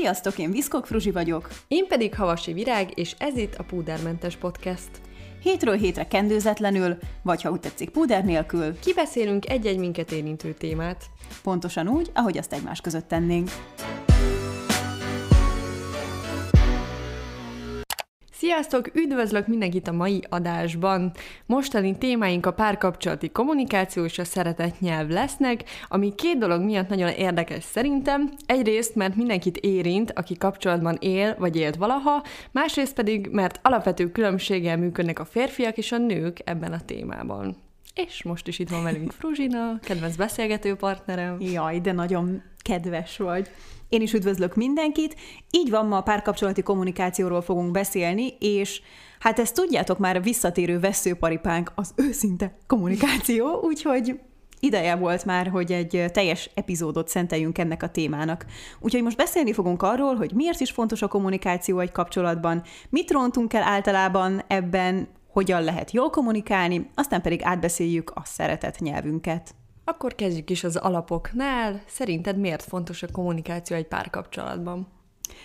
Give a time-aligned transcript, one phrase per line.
[0.00, 1.48] Sziasztok, én Viszkok Fruzsi vagyok.
[1.68, 4.88] Én pedig Havasi Virág, és ez itt a Púdermentes Podcast.
[5.42, 8.78] Hétről hétre kendőzetlenül, vagy ha úgy tetszik, púder nélkül.
[8.78, 11.04] Kibeszélünk egy-egy minket érintő témát.
[11.42, 13.50] Pontosan úgy, ahogy azt egymás között tennénk.
[18.38, 18.94] Sziasztok!
[18.94, 21.12] Üdvözlök mindenkit a mai adásban!
[21.46, 27.08] Mostani témáink a párkapcsolati kommunikáció és a szeretett nyelv lesznek, ami két dolog miatt nagyon
[27.08, 28.32] érdekes szerintem.
[28.46, 34.76] Egyrészt, mert mindenkit érint, aki kapcsolatban él vagy élt valaha, másrészt pedig, mert alapvető különbséggel
[34.76, 37.56] működnek a férfiak és a nők ebben a témában.
[37.94, 41.40] És most is itt van velünk Fruzsina, kedvenc beszélgető partnerem.
[41.40, 43.50] Jaj, de nagyon kedves vagy.
[43.88, 45.16] Én is üdvözlök mindenkit.
[45.50, 48.80] Így van, ma a párkapcsolati kommunikációról fogunk beszélni, és
[49.18, 54.20] hát ezt tudjátok már a visszatérő veszőparipánk az őszinte kommunikáció, úgyhogy
[54.60, 58.46] ideje volt már, hogy egy teljes epizódot szenteljünk ennek a témának.
[58.80, 63.52] Úgyhogy most beszélni fogunk arról, hogy miért is fontos a kommunikáció egy kapcsolatban, mit rontunk
[63.52, 69.54] el általában ebben, hogyan lehet jól kommunikálni, aztán pedig átbeszéljük a szeretet nyelvünket.
[69.88, 71.82] Akkor kezdjük is az alapoknál.
[71.86, 74.95] Szerinted miért fontos a kommunikáció egy párkapcsolatban?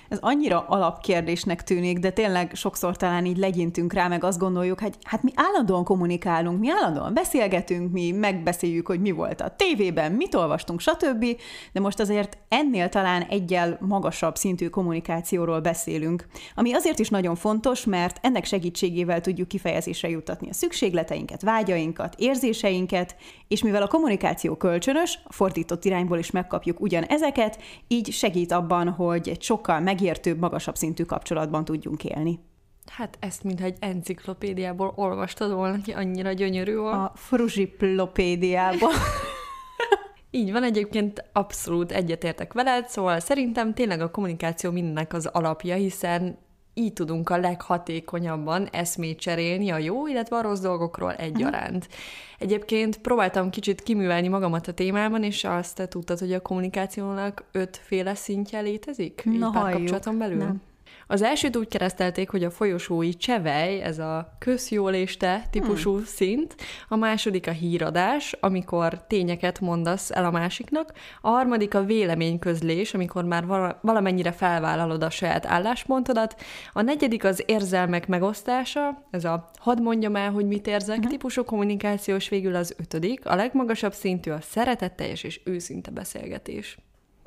[0.09, 4.93] Ez annyira alapkérdésnek tűnik, de tényleg sokszor talán így legyintünk rá, meg azt gondoljuk, hogy
[5.03, 10.35] hát mi állandóan kommunikálunk, mi állandóan beszélgetünk, mi megbeszéljük, hogy mi volt a tévében, mit
[10.35, 11.25] olvastunk, stb.
[11.73, 17.85] De most azért ennél talán egyel magasabb szintű kommunikációról beszélünk, ami azért is nagyon fontos,
[17.85, 23.15] mert ennek segítségével tudjuk kifejezésre juttatni a szükségleteinket, vágyainkat, érzéseinket,
[23.47, 28.89] és mivel a kommunikáció kölcsönös, a fordított irányból is megkapjuk ugyan ezeket, így segít abban,
[28.89, 32.39] hogy egy sokkal megértőbb, magasabb szintű kapcsolatban tudjunk élni.
[32.85, 36.93] Hát ezt mintha egy enciklopédiából olvastad volna, ki annyira gyönyörű volt.
[36.93, 38.91] A fruzsiplopédiából.
[40.31, 46.37] Így van, egyébként abszolút egyetértek veled, szóval szerintem tényleg a kommunikáció mindennek az alapja, hiszen
[46.73, 51.87] így tudunk a leghatékonyabban eszmét cserélni a jó, illetve a rossz dolgokról egyaránt.
[52.39, 58.15] Egyébként próbáltam kicsit kiművelni magamat a témában, és azt te tudtad, hogy a kommunikációnak ötféle
[58.15, 59.21] szintje létezik?
[59.25, 60.37] Na, így párkapcsolaton belül?
[60.37, 60.61] Nem.
[61.11, 66.03] Az elsőt úgy keresztelték, hogy a folyosói csevej, ez a közjóléste típusú hmm.
[66.05, 66.55] szint,
[66.87, 73.23] a második a híradás, amikor tényeket mondasz el a másiknak, a harmadik a véleményközlés, amikor
[73.23, 73.45] már
[73.81, 76.35] valamennyire felvállalod a saját álláspontodat,
[76.73, 81.11] a negyedik az érzelmek megosztása, ez a hadd mondjam el, hogy mit érzek uh-huh.
[81.11, 86.77] típusú kommunikációs végül az ötödik, a legmagasabb szintű a szeretetteljes és őszinte beszélgetés.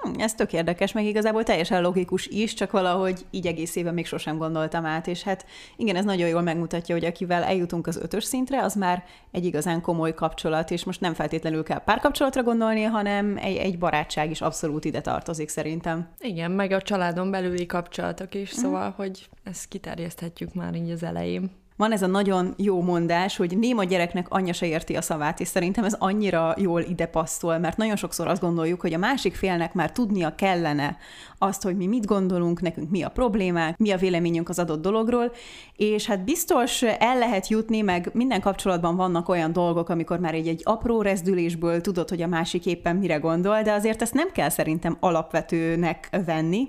[0.04, 4.38] Hm, ez tök érdekes, meg igazából teljesen logikus is, csak valahogy így egészében még sosem
[4.38, 8.62] gondoltam át, és hát igen, ez nagyon jól megmutatja, hogy akivel eljutunk az ötös szintre,
[8.62, 13.56] az már egy igazán komoly kapcsolat, és most nem feltétlenül kell párkapcsolatra gondolni, hanem egy,
[13.56, 16.08] egy barátság is abszolút ide tartozik szerintem.
[16.20, 18.92] Igen, meg a családon belüli kapcsolatok is, szóval, mm.
[18.96, 21.50] hogy ezt kiterjeszthetjük már így az elején.
[21.76, 25.48] Van ez a nagyon jó mondás, hogy néma gyereknek anyja se érti a szavát, és
[25.48, 29.74] szerintem ez annyira jól ide passzol, mert nagyon sokszor azt gondoljuk, hogy a másik félnek
[29.74, 30.96] már tudnia kellene
[31.38, 35.32] azt, hogy mi mit gondolunk, nekünk mi a problémák, mi a véleményünk az adott dologról,
[35.76, 40.48] és hát biztos el lehet jutni, meg minden kapcsolatban vannak olyan dolgok, amikor már egy,
[40.48, 44.48] egy apró rezdülésből tudod, hogy a másik éppen mire gondol, de azért ezt nem kell
[44.48, 46.68] szerintem alapvetőnek venni,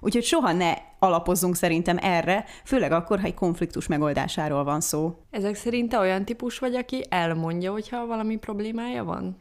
[0.00, 5.14] Úgyhogy soha ne alapozzunk szerintem erre, főleg akkor, ha egy konfliktus megoldásáról van szó.
[5.30, 9.36] Ezek szerint te olyan típus vagy, aki elmondja, hogyha valami problémája van?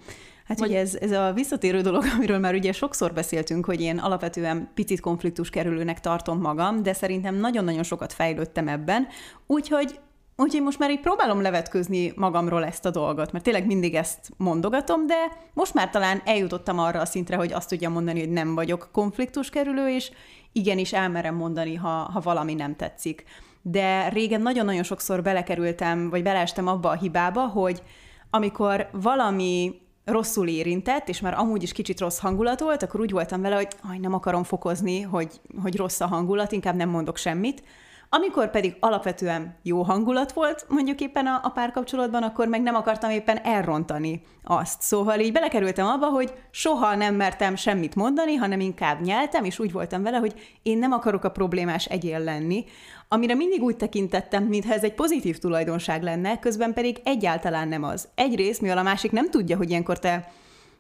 [0.48, 0.70] Hát Vagy...
[0.70, 5.00] ugye ez, ez a visszatérő dolog, amiről már ugye sokszor beszéltünk, hogy én alapvetően picit
[5.00, 9.08] konfliktus kerülőnek tartom magam, de szerintem nagyon-nagyon sokat fejlődtem ebben,
[9.48, 10.00] úgyhogy
[10.40, 15.08] Úgyhogy most már így próbálom levetkőzni magamról ezt a dolgot, mert tényleg mindig ezt mondogatom,
[15.08, 15.16] de
[15.54, 19.50] most már talán eljutottam arra a szintre, hogy azt tudjam mondani, hogy nem vagyok konfliktus
[19.50, 20.12] kerülő, és
[20.58, 23.24] igenis elmerem mondani, ha, ha valami nem tetszik.
[23.62, 27.82] De régen nagyon-nagyon sokszor belekerültem, vagy beleestem abba a hibába, hogy
[28.30, 33.42] amikor valami rosszul érintett, és már amúgy is kicsit rossz hangulat volt, akkor úgy voltam
[33.42, 37.64] vele, hogy aj, nem akarom fokozni, hogy, hogy rossz a hangulat, inkább nem mondok semmit,
[38.10, 43.10] amikor pedig alapvetően jó hangulat volt, mondjuk éppen a, a párkapcsolatban, akkor meg nem akartam
[43.10, 44.82] éppen elrontani azt.
[44.82, 49.72] Szóval így belekerültem abba, hogy soha nem mertem semmit mondani, hanem inkább nyeltem, és úgy
[49.72, 52.66] voltam vele, hogy én nem akarok a problémás egyél lenni,
[53.08, 58.08] amire mindig úgy tekintettem, mintha ez egy pozitív tulajdonság lenne, közben pedig egyáltalán nem az.
[58.16, 60.32] Egyrészt, mivel a másik nem tudja, hogy ilyenkor te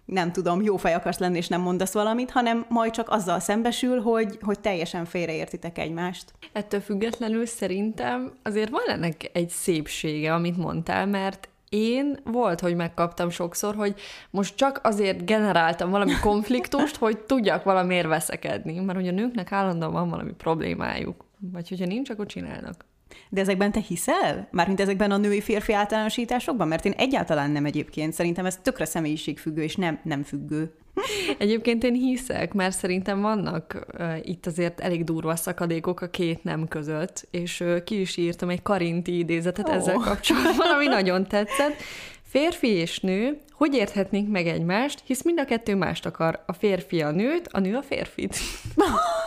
[0.07, 4.01] nem tudom, jó fej akarsz lenni, és nem mondasz valamit, hanem majd csak azzal szembesül,
[4.01, 6.33] hogy, hogy teljesen félreértitek egymást.
[6.54, 13.30] Ettől függetlenül szerintem azért van ennek egy szépsége, amit mondtál, mert én volt, hogy megkaptam
[13.30, 13.95] sokszor, hogy
[14.30, 19.92] most csak azért generáltam valami konfliktust, hogy tudjak valamiért veszekedni, mert hogy a nőknek állandóan
[19.92, 21.25] van valami problémájuk.
[21.39, 22.86] Vagy hogyha nincs, akkor csinálnak.
[23.29, 24.47] De ezekben te hiszel?
[24.51, 26.68] Mármint ezekben a női-férfi általánosításokban?
[26.68, 28.13] Mert én egyáltalán nem egyébként.
[28.13, 30.71] Szerintem ez tökre személyiségfüggő, és nem, nem függő.
[31.38, 36.68] Egyébként én hiszek, mert szerintem vannak uh, itt azért elég durva szakadékok a két nem
[36.68, 39.75] között, és uh, ki is írtam egy karinti idézetet oh.
[39.75, 41.81] ezzel kapcsolatban, ami nagyon tetszett.
[42.24, 46.44] Férfi és nő, hogy érthetnénk meg egymást, hisz mind a kettő mást akar.
[46.45, 48.38] A férfi a nőt, a nő a férfit.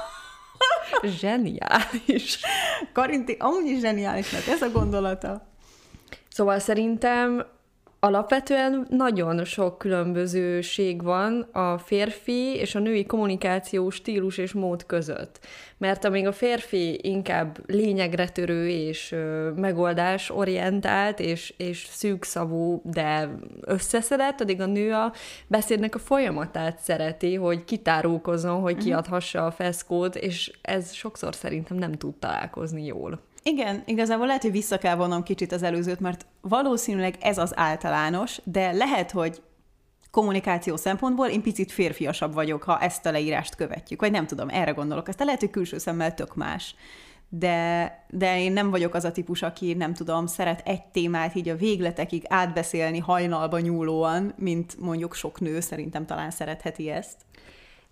[1.03, 2.39] Zseniális.
[2.93, 5.49] Karinti, amúgy is zseniálisnak ez a gondolata.
[6.29, 7.47] Szóval szerintem
[8.03, 15.39] Alapvetően nagyon sok különbözőség van a férfi és a női kommunikáció stílus és mód között.
[15.79, 19.15] Mert amíg a férfi inkább lényegre törő és
[19.57, 23.29] megoldás orientált és, és szűkszavú, de
[23.61, 25.13] összeszedett, addig a nő a
[25.47, 28.85] beszédnek a folyamatát szereti, hogy kitárulkozzon, hogy mhm.
[28.85, 33.21] kiadhassa a feszkót, és ez sokszor szerintem nem tud találkozni jól.
[33.43, 38.41] Igen, igazából lehet, hogy vissza kell vonnom kicsit az előzőt, mert valószínűleg ez az általános,
[38.45, 39.43] de lehet, hogy
[40.11, 44.71] kommunikáció szempontból én picit férfiasabb vagyok, ha ezt a leírást követjük, vagy nem tudom, erre
[44.71, 45.09] gondolok.
[45.09, 46.75] Ezt lehet, hogy külső szemmel tök más.
[47.29, 51.49] De, de én nem vagyok az a típus, aki nem tudom, szeret egy témát így
[51.49, 57.17] a végletekig átbeszélni hajnalba nyúlóan, mint mondjuk sok nő szerintem talán szeretheti ezt.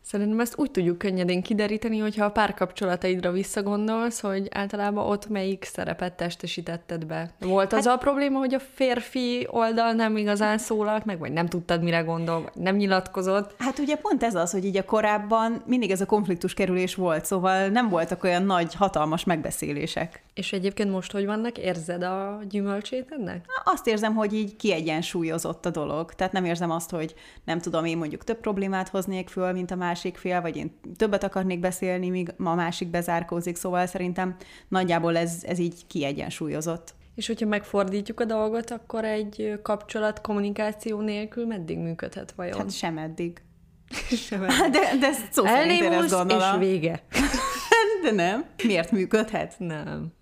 [0.08, 6.12] Szerintem ezt úgy tudjuk könnyedén kideríteni, hogyha a párkapcsolataidra visszagondolsz, hogy általában ott melyik szerepet
[6.12, 7.30] testesítetted be.
[7.40, 11.46] Volt az hát, a probléma, hogy a férfi oldal nem igazán szólalt meg, vagy nem
[11.46, 13.54] tudtad, mire gondol, vagy nem nyilatkozott?
[13.58, 17.24] Hát ugye pont ez az, hogy így a korábban mindig ez a konfliktus kerülés volt,
[17.24, 20.22] szóval nem voltak olyan nagy, hatalmas megbeszélések.
[20.38, 21.58] És egyébként most hogy vannak?
[21.58, 23.44] Érzed a gyümölcsét ennek?
[23.64, 26.14] Azt érzem, hogy így kiegyensúlyozott a dolog.
[26.14, 27.14] Tehát nem érzem azt, hogy
[27.44, 31.24] nem tudom, én mondjuk több problémát hoznék föl, mint a másik fél, vagy én többet
[31.24, 33.56] akarnék beszélni, míg a másik bezárkózik.
[33.56, 34.36] Szóval szerintem
[34.68, 36.94] nagyjából ez, ez így kiegyensúlyozott.
[37.14, 42.58] És hogyha megfordítjuk a dolgot, akkor egy kapcsolat kommunikáció nélkül meddig működhet vajon?
[42.58, 43.42] Hát sem eddig.
[44.28, 44.70] sem eddig.
[44.70, 47.02] De, de szó Elnémulsz, és vége.
[48.02, 48.44] de nem.
[48.64, 49.54] Miért működhet?
[49.58, 50.16] Nem.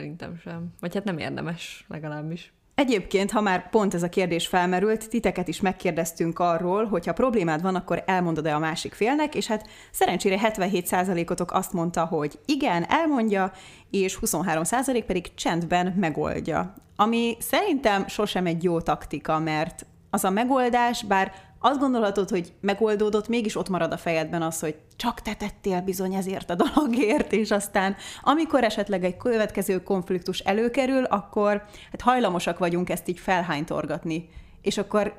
[0.00, 0.72] Szerintem sem.
[0.80, 2.52] Vagy hát nem érdemes legalábbis.
[2.74, 7.62] Egyébként, ha már pont ez a kérdés felmerült, titeket is megkérdeztünk arról, hogy ha problémád
[7.62, 13.52] van, akkor elmondod-e a másik félnek, és hát szerencsére 77%-otok azt mondta, hogy igen, elmondja,
[13.90, 16.74] és 23% pedig csendben megoldja.
[16.96, 23.28] Ami szerintem sosem egy jó taktika, mert az a megoldás, bár azt gondolhatod, hogy megoldódott,
[23.28, 27.50] mégis ott marad a fejedben az, hogy csak te tettél bizony ezért a dologért, és
[27.50, 34.28] aztán amikor esetleg egy következő konfliktus előkerül, akkor hát hajlamosak vagyunk ezt így felhánytorgatni.
[34.62, 35.14] És akkor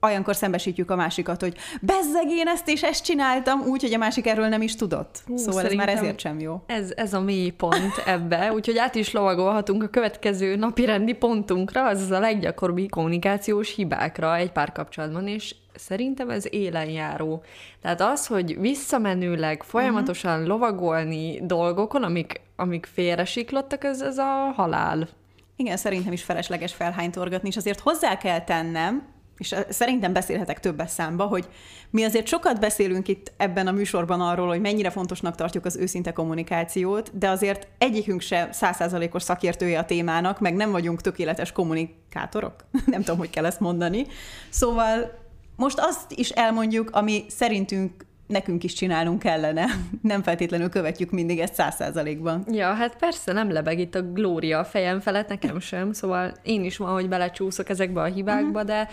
[0.00, 4.26] olyankor szembesítjük a másikat, hogy bezzeg én ezt és ezt csináltam, úgy, hogy a másik
[4.26, 5.22] erről nem is tudott.
[5.26, 6.62] Hú, szóval ez már ezért sem jó.
[6.66, 11.86] Ez, ez a mély pont ebbe, úgyhogy át is lovagolhatunk a következő napi rendi pontunkra,
[11.86, 17.42] az a leggyakoribb kommunikációs hibákra egy párkapcsolatban, és szerintem ez élenjáró.
[17.82, 20.48] Tehát az, hogy visszamenőleg folyamatosan uh-huh.
[20.48, 25.08] lovagolni dolgokon, amik, amik félresiklottak, ez, ez a halál.
[25.56, 31.24] Igen, szerintem is felesleges felhánytorgatni, és azért hozzá kell tennem, és szerintem beszélhetek többes számba,
[31.24, 31.48] hogy
[31.90, 36.12] mi azért sokat beszélünk itt ebben a műsorban arról, hogy mennyire fontosnak tartjuk az őszinte
[36.12, 42.54] kommunikációt, de azért egyikünk se százszázalékos szakértője a témának, meg nem vagyunk tökéletes kommunikátorok,
[42.86, 44.06] nem tudom, hogy kell ezt mondani.
[44.48, 45.22] Szóval
[45.56, 49.66] most azt is elmondjuk, ami szerintünk nekünk is csinálnunk kellene.
[50.02, 52.44] Nem feltétlenül követjük mindig ezt száz százalékban.
[52.50, 56.64] Ja, hát persze, nem lebeg itt a glória a fejem felett, nekem sem, szóval én
[56.64, 58.64] is van, hogy belecsúszok ezekbe a hibákba, uh-huh.
[58.64, 58.88] de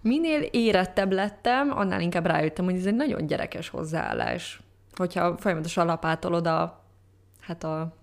[0.00, 4.60] minél érettebb lettem, annál inkább rájöttem, hogy ez egy nagyon gyerekes hozzáállás.
[4.94, 6.84] Hogyha folyamatosan lapátolod a,
[7.40, 7.96] hát a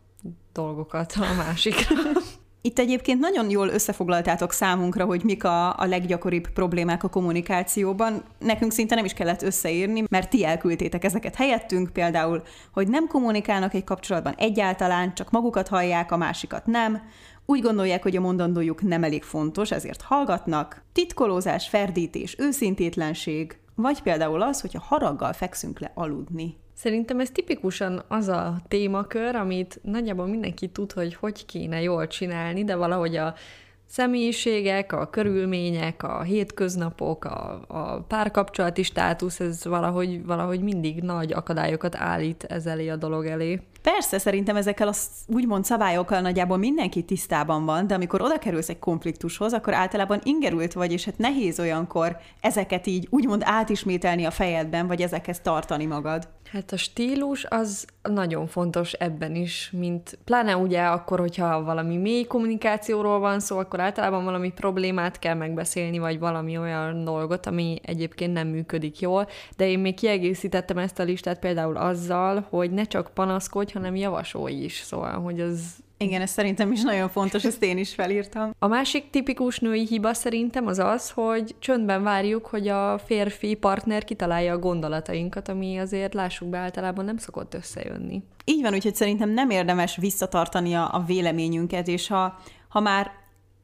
[0.53, 1.95] dolgokat a másikra.
[2.63, 8.23] Itt egyébként nagyon jól összefoglaltátok számunkra, hogy mik a, a leggyakoribb problémák a kommunikációban.
[8.39, 13.73] Nekünk szinte nem is kellett összeírni, mert ti elküldtétek ezeket helyettünk, például, hogy nem kommunikálnak
[13.73, 17.01] egy kapcsolatban egyáltalán, csak magukat hallják, a másikat nem,
[17.45, 24.41] úgy gondolják, hogy a mondandójuk nem elég fontos, ezért hallgatnak, titkolózás, ferdítés, őszintétlenség, vagy például
[24.41, 26.55] az, hogyha haraggal fekszünk le aludni.
[26.73, 32.63] Szerintem ez tipikusan az a témakör, amit nagyjából mindenki tud, hogy hogy kéne jól csinálni,
[32.63, 33.33] de valahogy a
[33.91, 41.95] személyiségek, a körülmények, a hétköznapok, a, a párkapcsolati státusz, ez valahogy, valahogy mindig nagy akadályokat
[41.95, 43.61] állít ez elé a dolog elé.
[43.81, 44.93] Persze, szerintem ezekkel a
[45.27, 50.73] úgymond szabályokkal nagyjából mindenki tisztában van, de amikor oda kerülsz egy konfliktushoz, akkor általában ingerült
[50.73, 56.27] vagy, és hát nehéz olyankor ezeket így úgymond átismételni a fejedben, vagy ezekhez tartani magad.
[56.51, 62.23] Hát a stílus az nagyon fontos ebben is, mint pláne ugye akkor, hogyha valami mély
[62.23, 68.33] kommunikációról van szó, akkor általában valami problémát kell megbeszélni, vagy valami olyan dolgot, ami egyébként
[68.33, 73.11] nem működik jól, de én még kiegészítettem ezt a listát például azzal, hogy ne csak
[73.13, 77.77] panaszkodj, hanem javasolj is, szóval, hogy az igen, ez szerintem is nagyon fontos, ezt én
[77.77, 78.51] is felírtam.
[78.59, 84.03] A másik tipikus női hiba szerintem az az, hogy csöndben várjuk, hogy a férfi partner
[84.03, 88.23] kitalálja a gondolatainkat, ami azért lássuk be általában nem szokott összejönni.
[88.45, 93.11] Így van, úgyhogy szerintem nem érdemes visszatartani a, a véleményünket, és ha, ha már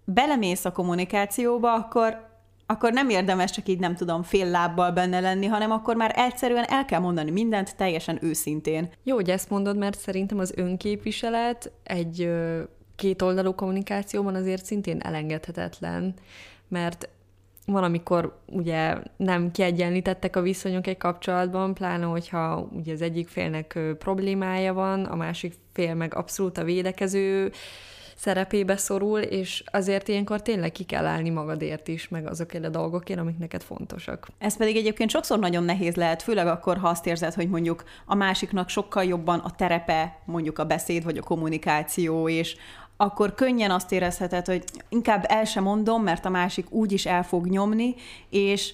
[0.06, 2.27] belemész a kommunikációba, akkor
[2.70, 6.64] akkor nem érdemes csak így, nem tudom, fél lábbal benne lenni, hanem akkor már egyszerűen
[6.68, 8.90] el kell mondani mindent teljesen őszintén.
[9.04, 12.32] Jó, hogy ezt mondod, mert szerintem az önképviselet egy
[12.96, 16.14] kétoldalú kommunikációban azért szintén elengedhetetlen,
[16.68, 17.10] mert
[17.66, 23.80] van, amikor ugye nem kiegyenlítettek a viszonyok egy kapcsolatban, pláne hogyha ugye az egyik félnek
[23.98, 27.52] problémája van, a másik fél meg abszolút a védekező
[28.18, 33.20] szerepébe szorul, és azért ilyenkor tényleg ki kell állni magadért is, meg azokért a dolgokért,
[33.20, 34.28] amik neked fontosak.
[34.38, 38.16] Ez pedig egyébként sokszor nagyon nehéz lehet, főleg akkor, ha azt érzed, hogy mondjuk a
[38.16, 42.56] másiknak sokkal jobban a terepe, mondjuk a beszéd vagy a kommunikáció, és
[42.98, 47.24] akkor könnyen azt érezheted, hogy inkább el sem mondom, mert a másik úgy is el
[47.24, 47.96] fog nyomni,
[48.30, 48.74] és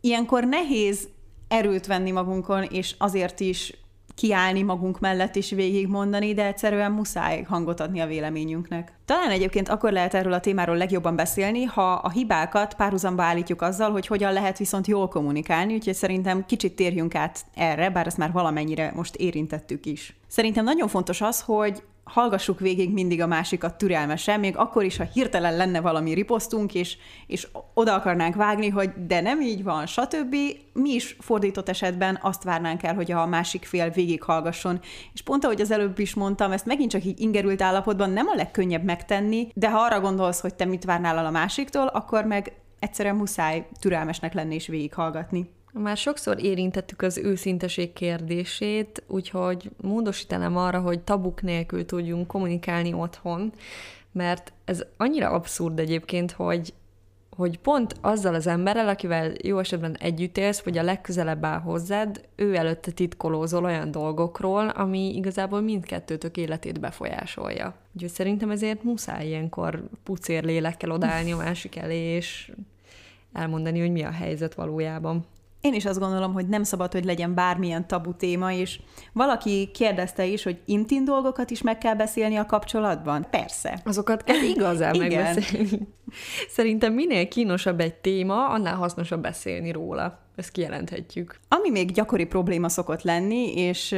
[0.00, 1.08] ilyenkor nehéz
[1.48, 3.72] erőt venni magunkon, és azért is
[4.14, 8.92] kiállni magunk mellett és végigmondani, de egyszerűen muszáj hangot adni a véleményünknek.
[9.04, 13.90] Talán egyébként akkor lehet erről a témáról legjobban beszélni, ha a hibákat párhuzamba állítjuk azzal,
[13.90, 18.32] hogy hogyan lehet viszont jól kommunikálni, úgyhogy szerintem kicsit térjünk át erre, bár ezt már
[18.32, 20.16] valamennyire most érintettük is.
[20.26, 25.04] Szerintem nagyon fontos az, hogy hallgassuk végig mindig a másikat türelmesen, még akkor is, ha
[25.04, 26.96] hirtelen lenne valami riposztunk, és,
[27.26, 30.36] és oda akarnánk vágni, hogy de nem így van, stb.
[30.72, 34.80] Mi is fordított esetben azt várnánk el, hogy a másik fél végig hallgasson.
[35.12, 38.34] És pont ahogy az előbb is mondtam, ezt megint csak így ingerült állapotban nem a
[38.34, 42.52] legkönnyebb megtenni, de ha arra gondolsz, hogy te mit várnál el a másiktól, akkor meg
[42.78, 45.50] egyszerűen muszáj türelmesnek lenni és végighallgatni.
[45.78, 53.52] Már sokszor érintettük az őszinteség kérdését, úgyhogy módosítanám arra, hogy tabuk nélkül tudjunk kommunikálni otthon,
[54.12, 56.74] mert ez annyira abszurd egyébként, hogy
[57.36, 62.28] hogy pont azzal az emberrel, akivel jó esetben együtt élsz, vagy a legközelebb áll hozzád,
[62.36, 67.74] ő előtte titkolózol olyan dolgokról, ami igazából mindkettőtök életét befolyásolja.
[67.94, 72.52] Úgyhogy szerintem ezért muszáj ilyenkor pucér lélekkel odállni a másik elé, és
[73.32, 75.26] elmondani, hogy mi a helyzet valójában.
[75.64, 78.80] Én is azt gondolom, hogy nem szabad, hogy legyen bármilyen tabu téma, és
[79.12, 83.26] valaki kérdezte is, hogy intim dolgokat is meg kell beszélni a kapcsolatban?
[83.30, 83.80] Persze.
[83.84, 85.88] Azokat kell igazán megbeszélni.
[86.48, 90.18] Szerintem minél kínosabb egy téma, annál hasznosabb beszélni róla.
[90.36, 91.38] Ezt kijelenthetjük.
[91.48, 93.88] Ami még gyakori probléma szokott lenni, és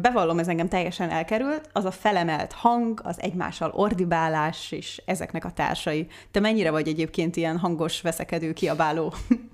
[0.00, 5.50] bevallom, ez engem teljesen elkerült, az a felemelt hang, az egymással ordibálás és ezeknek a
[5.50, 6.06] társai.
[6.30, 9.14] Te mennyire vagy egyébként ilyen hangos, veszekedő, kiabáló?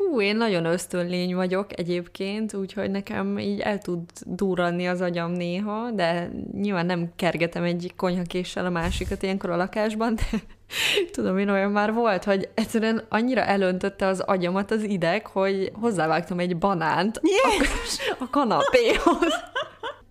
[0.00, 5.90] Hú, én nagyon ösztönlény vagyok egyébként, úgyhogy nekem így el tud durranni az agyam néha,
[5.90, 10.38] de nyilván nem kergetem egy konyhakéssel a másikat ilyenkor a lakásban, de
[11.12, 16.38] tudom, én olyan már volt, hogy egyszerűen annyira elöntötte az agyamat az ideg, hogy hozzávágtam
[16.38, 17.70] egy banánt yeah.
[18.18, 19.32] a, a kanapéhoz.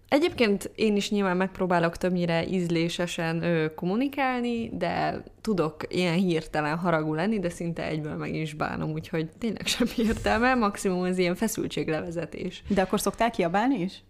[0.10, 7.40] Egyébként én is nyilván megpróbálok többnyire ízlésesen ö, kommunikálni, de tudok ilyen hirtelen haragú lenni,
[7.40, 12.64] de szinte egyből meg is bánom, úgyhogy tényleg sem értelme, maximum az ilyen feszültséglevezetés.
[12.68, 14.04] De akkor szoktál kiabálni is?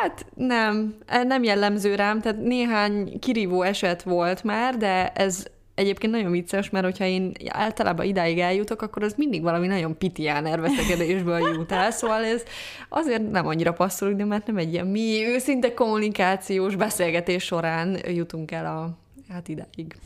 [0.00, 5.44] Hát nem, e, nem jellemző rám, tehát néhány kirívó eset volt már, de ez
[5.78, 10.46] egyébként nagyon vicces, mert hogyha én általában idáig eljutok, akkor az mindig valami nagyon pitián
[10.46, 12.42] erveszekedésből jut el, szóval ez
[12.88, 18.50] azért nem annyira passzol, de mert nem egy ilyen mi őszinte kommunikációs beszélgetés során jutunk
[18.50, 18.98] el a,
[19.32, 19.96] hát idáig.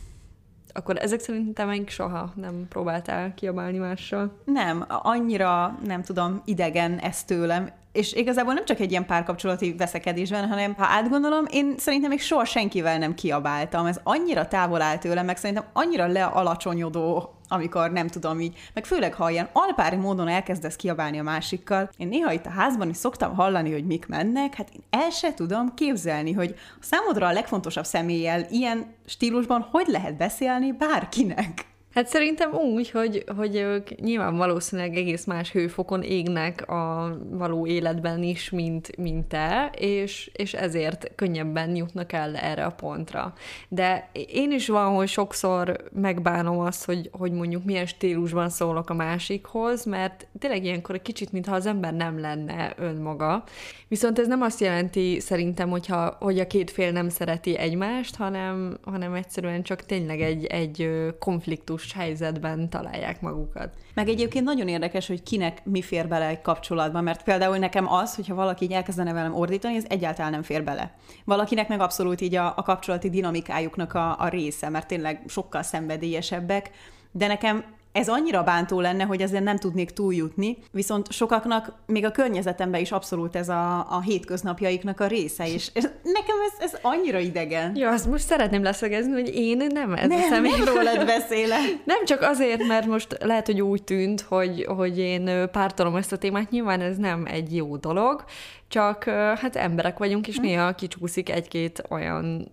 [0.73, 4.33] Akkor ezek szerint te meg soha nem próbáltál kiabálni mással?
[4.45, 10.49] Nem, annyira nem tudom, idegen ez tőlem és igazából nem csak egy ilyen párkapcsolati veszekedésben,
[10.49, 13.87] hanem ha átgondolom, én szerintem még soha senkivel nem kiabáltam.
[13.87, 19.15] Ez annyira távol áll tőlem, meg szerintem annyira lealacsonyodó, amikor nem tudom így, meg főleg
[19.15, 21.91] ha ilyen alpári módon elkezdesz kiabálni a másikkal.
[21.97, 25.35] Én néha itt a házban is szoktam hallani, hogy mik mennek, hát én el se
[25.35, 31.72] tudom képzelni, hogy a számodra a legfontosabb személlyel ilyen stílusban hogy lehet beszélni bárkinek.
[31.95, 38.23] Hát szerintem úgy, hogy, hogy ők nyilván valószínűleg egész más hőfokon égnek a való életben
[38.23, 43.35] is, mint, mint te, és, és ezért könnyebben jutnak el erre a pontra.
[43.69, 48.95] De én is van, hogy sokszor megbánom azt, hogy, hogy mondjuk milyen stílusban szólok a
[48.95, 53.45] másikhoz, mert tényleg ilyenkor egy kicsit, mintha az ember nem lenne önmaga.
[53.89, 58.79] Viszont ez nem azt jelenti szerintem, hogyha, hogy a két fél nem szereti egymást, hanem,
[58.83, 63.75] hanem egyszerűen csak tényleg egy, egy konfliktus konfliktus helyzetben találják magukat.
[63.95, 68.15] Meg egyébként nagyon érdekes, hogy kinek mi fér bele egy kapcsolatban, mert például nekem az,
[68.15, 70.95] hogyha valaki így elkezdene velem ordítani, ez egyáltalán nem fér bele.
[71.25, 76.71] Valakinek meg abszolút így a, a kapcsolati dinamikájuknak a, a része, mert tényleg sokkal szenvedélyesebbek,
[77.13, 82.11] de nekem ez annyira bántó lenne, hogy ezzel nem tudnék túljutni, viszont sokaknak még a
[82.11, 87.19] környezetemben is abszolút ez a, a hétköznapjaiknak a része, és, és nekem ez, ez annyira
[87.19, 87.77] idegen.
[87.77, 90.51] Ja, azt most szeretném leszögezni, hogy én nem ez nem, a személy.
[90.51, 91.61] Nem rólad beszélek.
[91.85, 96.19] Nem csak azért, mert most lehet, hogy úgy tűnt, hogy, hogy én pártolom ezt a
[96.19, 98.25] témát, nyilván ez nem egy jó dolog,
[98.69, 99.05] csak
[99.39, 100.43] hát emberek vagyunk, és hm.
[100.43, 102.53] néha kicsúszik egy-két olyan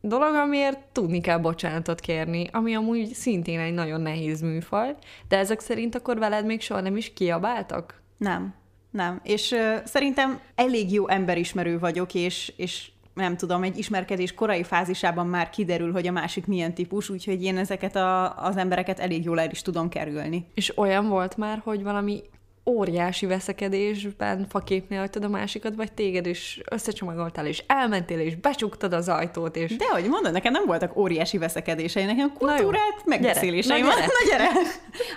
[0.00, 4.94] dolog, amiért tudni kell bocsánatot kérni, ami amúgy szintén egy nagyon nehéz műfaj,
[5.28, 8.02] de ezek szerint akkor veled még soha nem is kiabáltak?
[8.16, 8.54] Nem,
[8.90, 9.20] nem.
[9.22, 15.26] És uh, szerintem elég jó emberismerő vagyok, és, és nem tudom, egy ismerkedés korai fázisában
[15.26, 19.40] már kiderül, hogy a másik milyen típus, úgyhogy én ezeket a, az embereket elég jól
[19.40, 20.46] el is tudom kerülni.
[20.54, 22.22] És olyan volt már, hogy valami
[22.66, 29.08] óriási veszekedésben faképnél hagytad a másikat, vagy téged is összecsomagoltál, és elmentél, és becsuktad az
[29.08, 29.76] ajtót, és...
[29.76, 33.84] De hogy mondod, nekem nem voltak óriási veszekedéseim, nekem kultúrát megbeszéléseim.
[33.84, 34.06] Na, gyere.
[34.06, 34.50] Na, gyere.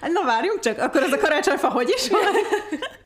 [0.02, 2.22] Hát, na várjunk csak, akkor az a karácsonyfa hogy is van?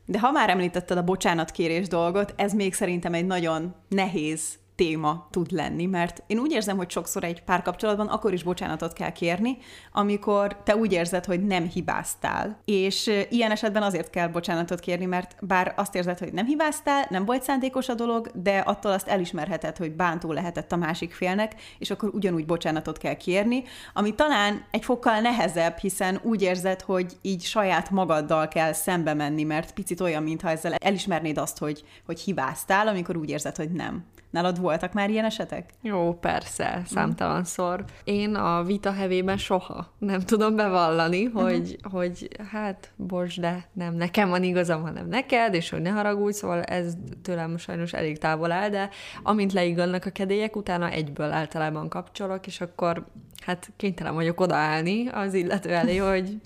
[0.04, 5.50] De ha már említetted a bocsánatkérés dolgot, ez még szerintem egy nagyon nehéz téma tud
[5.50, 9.58] lenni, mert én úgy érzem, hogy sokszor egy párkapcsolatban akkor is bocsánatot kell kérni,
[9.92, 12.60] amikor te úgy érzed, hogy nem hibáztál.
[12.64, 17.24] És ilyen esetben azért kell bocsánatot kérni, mert bár azt érzed, hogy nem hibáztál, nem
[17.24, 21.90] volt szándékos a dolog, de attól azt elismerheted, hogy bántó lehetett a másik félnek, és
[21.90, 23.62] akkor ugyanúgy bocsánatot kell kérni,
[23.94, 29.42] ami talán egy fokkal nehezebb, hiszen úgy érzed, hogy így saját magaddal kell szembe menni,
[29.42, 34.04] mert picit olyan, mintha ezzel elismernéd azt, hogy, hogy hibáztál, amikor úgy érzed, hogy nem.
[34.30, 35.70] Nálad voltak már ilyen esetek?
[35.82, 37.84] Jó, persze, számtalanszor.
[38.04, 41.92] Én a vita hevében soha nem tudom bevallani, hogy, uh-huh.
[41.92, 46.62] hogy hát, bocs, de nem nekem van igazam, hanem neked, és hogy ne haragudj, szóval
[46.62, 48.88] ez tőlem sajnos elég távol áll, de
[49.22, 53.06] amint leigalnak a kedélyek, utána egyből általában kapcsolok, és akkor
[53.44, 56.40] hát kénytelen vagyok odaállni az illető elé, hogy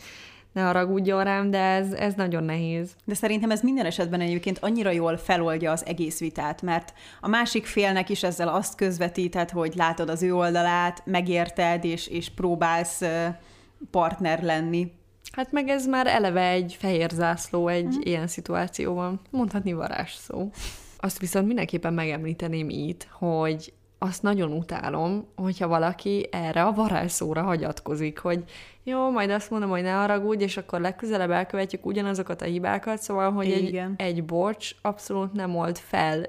[0.53, 2.97] ne haragudjon rám, de ez, ez nagyon nehéz.
[3.05, 7.67] De szerintem ez minden esetben egyébként annyira jól feloldja az egész vitát, mert a másik
[7.67, 13.03] félnek is ezzel azt közvetíted, hogy látod az ő oldalát, megérted, és, és próbálsz
[13.91, 14.93] partner lenni.
[15.33, 18.01] Hát meg ez már eleve egy fehér zászló egy mm.
[18.03, 19.21] ilyen szituációban.
[19.31, 20.51] Mondhatni varázs szó.
[20.97, 28.19] Azt viszont mindenképpen megemlíteném itt, hogy azt nagyon utálom, hogyha valaki erre a varázsszóra hagyatkozik,
[28.19, 28.45] hogy
[28.83, 33.33] jó, majd azt mondom, hogy ne haragudj, és akkor legközelebb elkövetjük ugyanazokat a hibákat, szóval,
[33.33, 36.27] hogy egy, egy bocs abszolút nem old fel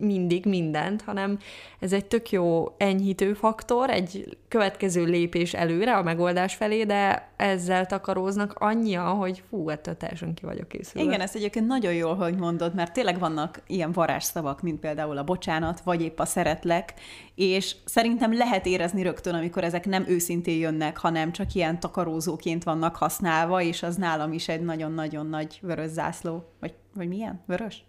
[0.00, 1.38] mindig mindent, hanem
[1.78, 7.86] ez egy tök jó enyhítő faktor, egy következő lépés előre a megoldás felé, de ezzel
[7.86, 11.08] takaróznak annyia, hogy fú, ettől teljesen ki vagyok készülve.
[11.08, 15.24] Igen, ezt egyébként nagyon jól, hogy mondod, mert tényleg vannak ilyen varázsszavak, mint például a
[15.24, 16.94] bocsánat, vagy épp a szeretlek,
[17.34, 22.96] és szerintem lehet érezni rögtön, amikor ezek nem őszintén jönnek, hanem csak ilyen takarózóként vannak
[22.96, 26.44] használva, és az nálam is egy nagyon-nagyon nagy vörös zászló.
[26.60, 27.42] Vagy, vagy milyen?
[27.46, 27.84] Vörös?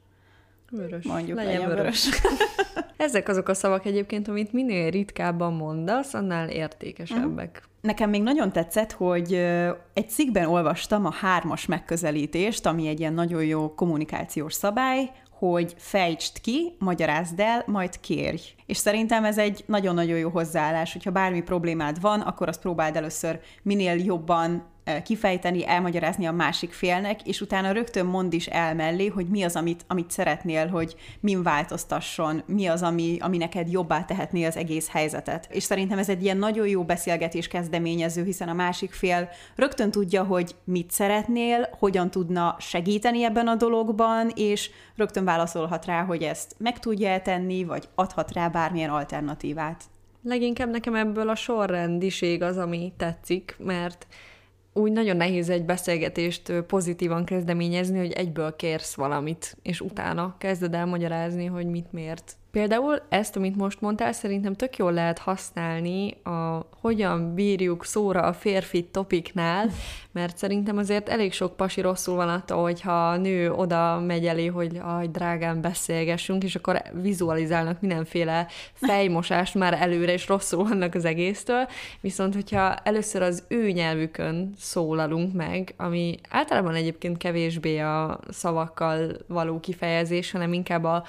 [0.71, 1.05] Vörös.
[1.05, 2.09] Mondjuk legyen, legyen vörös.
[2.09, 2.39] vörös.
[2.97, 7.49] Ezek azok a szavak egyébként, amit minél ritkábban mondasz, annál értékesebbek.
[7.49, 7.69] Uh-huh.
[7.81, 9.33] Nekem még nagyon tetszett, hogy
[9.93, 16.41] egy cikkben olvastam a hármas megközelítést, ami egy ilyen nagyon jó kommunikációs szabály, hogy fejtsd
[16.41, 18.41] ki, magyarázd el, majd kérj.
[18.65, 23.39] És szerintem ez egy nagyon-nagyon jó hozzáállás, hogyha bármi problémád van, akkor azt próbáld először
[23.63, 24.69] minél jobban
[25.03, 29.55] kifejteni, elmagyarázni a másik félnek, és utána rögtön mond is el mellé, hogy mi az,
[29.55, 34.89] amit, amit szeretnél, hogy min változtasson, mi az, ami, ami neked jobbá tehetné az egész
[34.89, 35.47] helyzetet.
[35.51, 40.23] És szerintem ez egy ilyen nagyon jó beszélgetés kezdeményező, hiszen a másik fél rögtön tudja,
[40.23, 46.55] hogy mit szeretnél, hogyan tudna segíteni ebben a dologban, és rögtön válaszolhat rá, hogy ezt
[46.57, 49.83] meg tudja tenni, vagy adhat rá bármilyen alternatívát.
[50.23, 54.07] Leginkább nekem ebből a sorrendiség az, ami tetszik, mert
[54.73, 60.85] úgy nagyon nehéz egy beszélgetést pozitívan kezdeményezni, hogy egyből kérsz valamit, és utána kezded el
[60.85, 66.65] magyarázni, hogy mit miért Például ezt, amit most mondtál, szerintem tök jól lehet használni a
[66.81, 69.69] hogyan bírjuk szóra a férfi topiknál,
[70.11, 74.45] mert szerintem azért elég sok pasi rosszul van attól, hogyha a nő oda megy elé,
[74.45, 78.47] hogy aj, drágán beszélgessünk, és akkor vizualizálnak mindenféle
[78.87, 81.67] fejmosást már előre, és rosszul vannak az egésztől.
[82.01, 89.59] Viszont, hogyha először az ő nyelvükön szólalunk meg, ami általában egyébként kevésbé a szavakkal való
[89.59, 91.03] kifejezés, hanem inkább a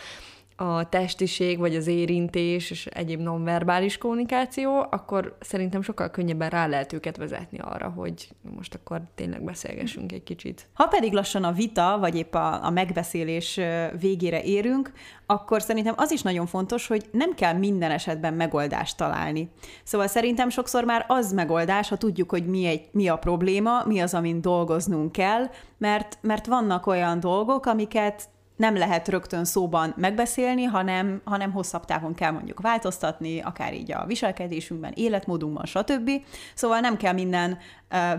[0.62, 6.92] a testiség, vagy az érintés és egyéb nonverbális kommunikáció, akkor szerintem sokkal könnyebben rá lehet
[6.92, 10.68] őket vezetni arra, hogy most akkor tényleg beszélgessünk egy kicsit.
[10.72, 13.60] Ha pedig lassan a vita, vagy épp a, a megbeszélés
[14.00, 14.92] végére érünk,
[15.26, 19.50] akkor szerintem az is nagyon fontos, hogy nem kell minden esetben megoldást találni.
[19.84, 24.00] Szóval szerintem sokszor már az megoldás, ha tudjuk, hogy mi, egy, mi a probléma, mi
[24.00, 25.44] az, amin dolgoznunk kell,
[25.78, 28.30] mert, mert vannak olyan dolgok, amiket
[28.62, 34.04] nem lehet rögtön szóban megbeszélni, hanem, hanem hosszabb távon kell mondjuk változtatni, akár így a
[34.06, 36.10] viselkedésünkben, életmódunkban, stb.
[36.54, 37.58] Szóval nem kell minden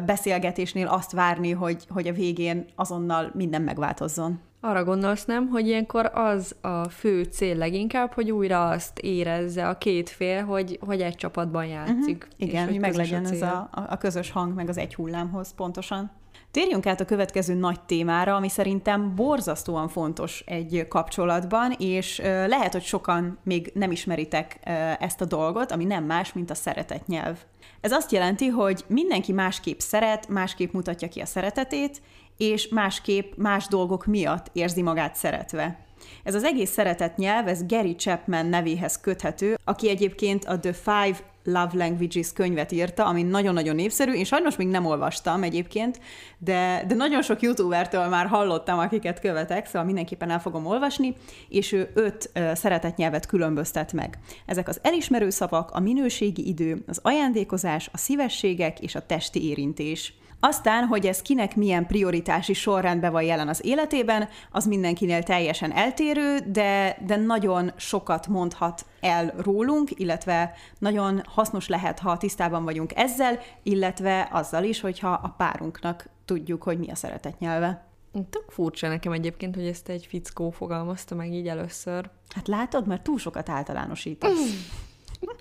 [0.05, 4.39] beszélgetésnél azt várni, hogy, hogy a végén azonnal minden megváltozzon.
[4.61, 9.77] Arra gondolsz nem, hogy ilyenkor az a fő cél leginkább, hogy újra azt érezze a
[9.77, 12.27] két fél, hogy, hogy egy csapatban játszik.
[12.31, 12.47] Uh-huh.
[12.49, 16.11] Igen, hogy meglegyen ez a, a közös hang, meg az egy hullámhoz pontosan.
[16.53, 22.83] Térjünk át a következő nagy témára, ami szerintem borzasztóan fontos egy kapcsolatban, és lehet, hogy
[22.83, 24.59] sokan még nem ismeritek
[24.99, 27.37] ezt a dolgot, ami nem más, mint a szeretet nyelv.
[27.81, 32.01] Ez azt jelenti, hogy mindenki másképp szeret, másképp mutatja ki a szeretetét,
[32.37, 35.79] és másképp más dolgok miatt érzi magát szeretve.
[36.23, 41.17] Ez az egész szeretet nyelv, ez Gary Chapman nevéhez köthető, aki egyébként a The Five
[41.43, 45.99] Love Languages könyvet írta, ami nagyon-nagyon népszerű, én sajnos még nem olvastam egyébként,
[46.37, 51.15] de, de nagyon sok youtubertől már hallottam, akiket követek, szóval mindenképpen el fogom olvasni,
[51.49, 54.17] és ő öt uh, szeretetnyelvet különböztet meg.
[54.45, 60.13] Ezek az elismerő szavak, a minőségi idő, az ajándékozás, a szívességek és a testi érintés.
[60.45, 66.37] Aztán, hogy ez kinek milyen prioritási sorrendben van jelen az életében, az mindenkinél teljesen eltérő,
[66.37, 73.39] de, de nagyon sokat mondhat el rólunk, illetve nagyon hasznos lehet, ha tisztában vagyunk ezzel,
[73.63, 77.85] illetve azzal is, hogyha a párunknak tudjuk, hogy mi a szeretet nyelve.
[78.29, 82.09] Tök furcsa nekem egyébként, hogy ezt egy fickó fogalmazta meg így először.
[82.35, 84.39] Hát látod, mert túl sokat általánosítasz.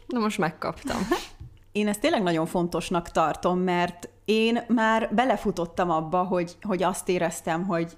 [0.07, 0.99] Na most megkaptam.
[1.73, 7.67] Én ezt tényleg nagyon fontosnak tartom, mert én már belefutottam abba, hogy, hogy azt éreztem,
[7.67, 7.97] hogy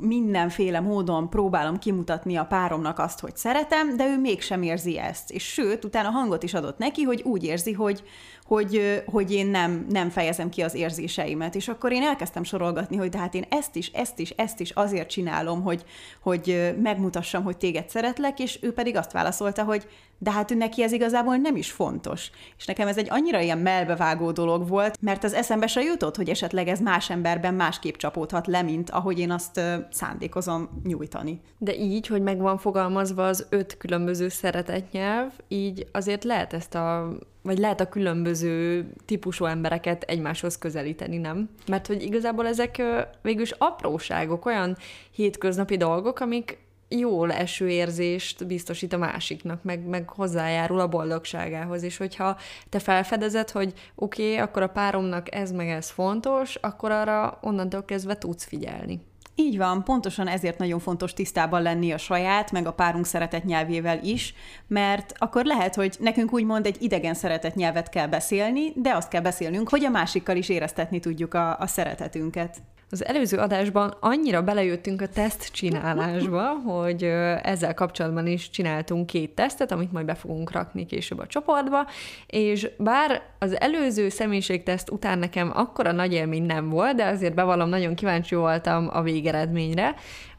[0.00, 5.30] mindenféle módon próbálom kimutatni a páromnak azt, hogy szeretem, de ő mégsem érzi ezt.
[5.30, 8.02] És sőt, utána hangot is adott neki, hogy úgy érzi, hogy,
[8.46, 11.54] hogy, hogy én nem, nem fejezem ki az érzéseimet.
[11.54, 14.70] És akkor én elkezdtem sorolgatni, hogy de hát én ezt is, ezt is, ezt is
[14.70, 15.84] azért csinálom, hogy,
[16.20, 19.86] hogy megmutassam, hogy téged szeretlek, és ő pedig azt válaszolta, hogy
[20.18, 22.30] de hát neki ez igazából nem is fontos.
[22.58, 26.28] És nekem ez egy annyira ilyen melbevágó dolog volt, mert az eszembe se jutott, hogy
[26.28, 31.40] esetleg ez más emberben másképp csapódhat le, mint ahogy én azt szándékozom nyújtani.
[31.58, 37.16] De így, hogy meg van fogalmazva az öt különböző szeretetnyelv, így azért lehet ezt a
[37.46, 41.48] vagy lehet a különböző típusú embereket egymáshoz közelíteni, nem?
[41.66, 42.82] Mert hogy igazából ezek
[43.22, 44.76] végülis apróságok, olyan
[45.10, 51.96] hétköznapi dolgok, amik jó eső érzést biztosít a másiknak, meg, meg hozzájárul a boldogságához, és
[51.96, 57.38] hogyha te felfedezed, hogy oké, okay, akkor a páromnak ez meg ez fontos, akkor arra
[57.42, 59.00] onnantól kezdve tudsz figyelni.
[59.38, 63.98] Így van, pontosan ezért nagyon fontos tisztában lenni a saját, meg a párunk szeretett nyelvével
[64.02, 64.34] is,
[64.66, 69.20] mert akkor lehet, hogy nekünk úgymond egy idegen szeretett nyelvet kell beszélni, de azt kell
[69.20, 72.56] beszélnünk, hogy a másikkal is éreztetni tudjuk a, a szeretetünket.
[72.90, 77.02] Az előző adásban annyira belejöttünk a teszt csinálásba, hogy
[77.42, 81.86] ezzel kapcsolatban is csináltunk két tesztet, amit majd be fogunk rakni később a csoportba,
[82.26, 87.68] és bár az előző személyiségteszt után nekem akkora nagy élmény nem volt, de azért bevallom,
[87.68, 89.94] nagyon kíváncsi voltam a végeredményre,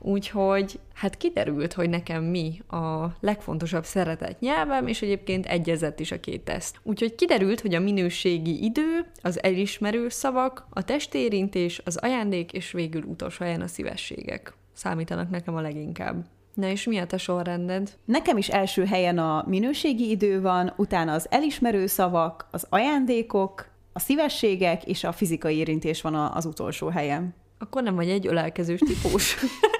[0.07, 6.19] Úgyhogy hát kiderült, hogy nekem mi a legfontosabb szeretett nyelvem, és egyébként egyezett is a
[6.19, 6.79] két teszt.
[6.83, 13.03] Úgyhogy kiderült, hogy a minőségi idő, az elismerő szavak, a testérintés, az ajándék, és végül
[13.03, 16.25] utolsó helyen a szívességek számítanak nekem a leginkább.
[16.53, 17.97] Na és mi a te sorrended?
[18.05, 23.99] Nekem is első helyen a minőségi idő van, utána az elismerő szavak, az ajándékok, a
[23.99, 27.35] szívességek és a fizikai érintés van az utolsó helyen.
[27.59, 29.35] Akkor nem vagy egy ölelkezős típus.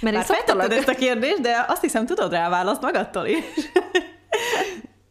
[0.00, 3.44] Mert Bár szoktalak ezt a kérdést, de azt hiszem, tudod rá választ magadtól is.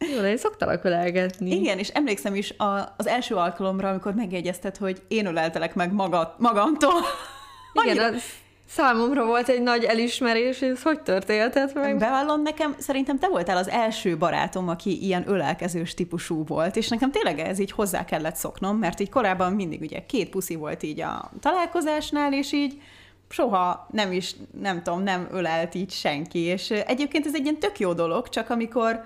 [0.15, 1.51] Jó, de én szoktalak ölelgetni.
[1.55, 6.33] Igen, és emlékszem is a, az első alkalomra, amikor megjegyezted, hogy én öleltelek meg magad,
[6.37, 6.93] magamtól.
[7.85, 8.23] Igen, az
[8.71, 11.97] Számomra volt egy nagy elismerés, és ez hogy történhetett meg?
[11.97, 17.11] Bevallom nekem, szerintem te voltál az első barátom, aki ilyen ölelkezős típusú volt, és nekem
[17.11, 21.01] tényleg ez így hozzá kellett szoknom, mert így korábban mindig ugye két puszi volt így
[21.01, 22.81] a találkozásnál, és így
[23.29, 27.79] soha nem is, nem tudom, nem ölelt így senki, és egyébként ez egy ilyen tök
[27.79, 29.03] jó dolog, csak amikor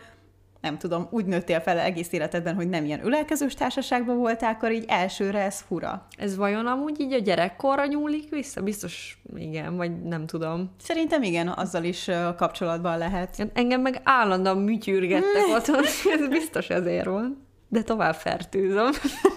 [0.63, 4.85] nem tudom, úgy nőttél fel egész életedben, hogy nem ilyen ölelkezős társaságban voltál, akkor így
[4.87, 6.07] elsőre ez fura.
[6.17, 8.61] Ez vajon amúgy így a gyerekkorra nyúlik vissza?
[8.61, 10.71] Biztos igen, vagy nem tudom.
[10.79, 13.49] Szerintem igen, azzal is kapcsolatban lehet.
[13.53, 15.83] Engem meg állandóan műtyürgettek otthon,
[16.19, 18.91] ez biztos ezért van de tovább fertőzöm.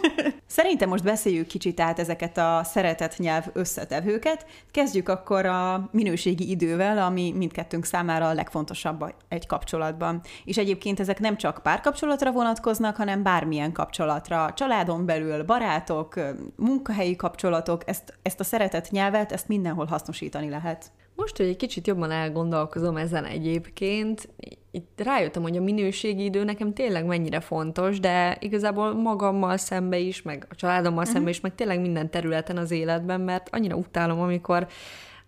[0.47, 4.47] Szerintem most beszéljük kicsit át ezeket a szeretett nyelv összetevőket.
[4.71, 10.21] Kezdjük akkor a minőségi idővel, ami mindkettőnk számára a legfontosabb egy kapcsolatban.
[10.45, 14.53] És egyébként ezek nem csak párkapcsolatra vonatkoznak, hanem bármilyen kapcsolatra.
[14.55, 16.15] Családon belül, barátok,
[16.57, 20.91] munkahelyi kapcsolatok, ezt, ezt a szeretett nyelvet, ezt mindenhol hasznosítani lehet.
[21.17, 24.29] Most, hogy egy kicsit jobban elgondolkozom ezen egyébként,
[24.71, 30.23] itt rájöttem, hogy a minőségi idő nekem tényleg mennyire fontos, de igazából magammal szembe is,
[30.23, 31.15] meg a családommal uh-huh.
[31.15, 34.67] szembe is, meg tényleg minden területen az életben, mert annyira utálom, amikor,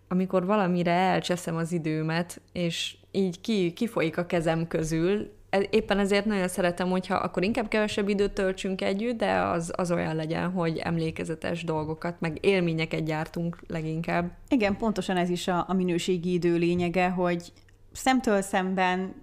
[0.07, 5.31] amikor valamire elcseszem az időmet, és így ki, kifolyik a kezem közül,
[5.69, 10.15] éppen ezért nagyon szeretem, hogyha akkor inkább kevesebb időt töltsünk együtt, de az, az olyan
[10.15, 14.31] legyen, hogy emlékezetes dolgokat, meg élményeket gyártunk leginkább.
[14.49, 17.51] Igen, pontosan ez is a, a minőségi idő lényege, hogy
[17.91, 19.13] szemtől szemben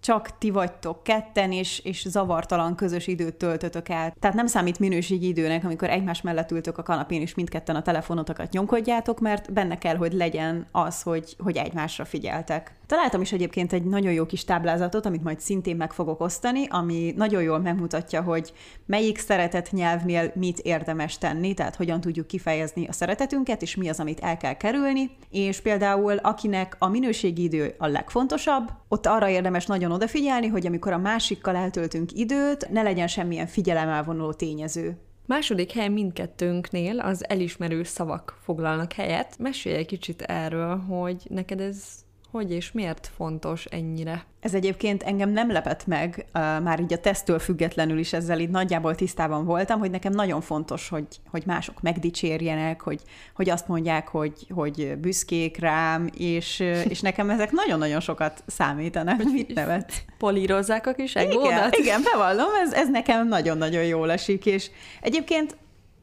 [0.00, 4.14] csak ti vagytok ketten, és, és zavartalan közös időt töltötök el.
[4.20, 8.52] Tehát nem számít minőségi időnek, amikor egymás mellett ültök a kanapén, és mindketten a telefonotokat
[8.52, 12.79] nyomkodjátok, mert benne kell, hogy legyen az, hogy, hogy egymásra figyeltek.
[12.90, 17.12] Találtam is egyébként egy nagyon jó kis táblázatot, amit majd szintén meg fogok osztani, ami
[17.16, 18.52] nagyon jól megmutatja, hogy
[18.86, 24.00] melyik szeretett nyelvnél mit érdemes tenni, tehát hogyan tudjuk kifejezni a szeretetünket, és mi az,
[24.00, 25.10] amit el kell kerülni.
[25.28, 30.92] És például akinek a minőségi idő a legfontosabb, ott arra érdemes nagyon odafigyelni, hogy amikor
[30.92, 34.96] a másikkal eltöltünk időt, ne legyen semmilyen figyelemelvonuló tényező.
[35.26, 39.38] Második helyen mindkettőnknél az elismerő szavak foglalnak helyet.
[39.38, 44.24] Mesélj egy kicsit erről, hogy neked ez hogy és miért fontos ennyire?
[44.40, 48.94] Ez egyébként engem nem lepett meg, már így a tesztől függetlenül is ezzel így nagyjából
[48.94, 53.00] tisztában voltam, hogy nekem nagyon fontos, hogy, hogy mások megdicsérjenek, hogy,
[53.34, 56.60] hogy azt mondják, hogy, hogy büszkék rám, és,
[56.92, 59.16] és nekem ezek nagyon-nagyon sokat számítanak.
[59.16, 59.92] Hogy Mit nevet?
[60.18, 61.50] Polírozzák a kis egódat?
[61.50, 65.56] Igen, igen, bevallom, ez, ez nekem nagyon-nagyon jól esik, és egyébként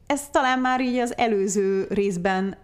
[0.06, 2.56] ez talán már így az előző részben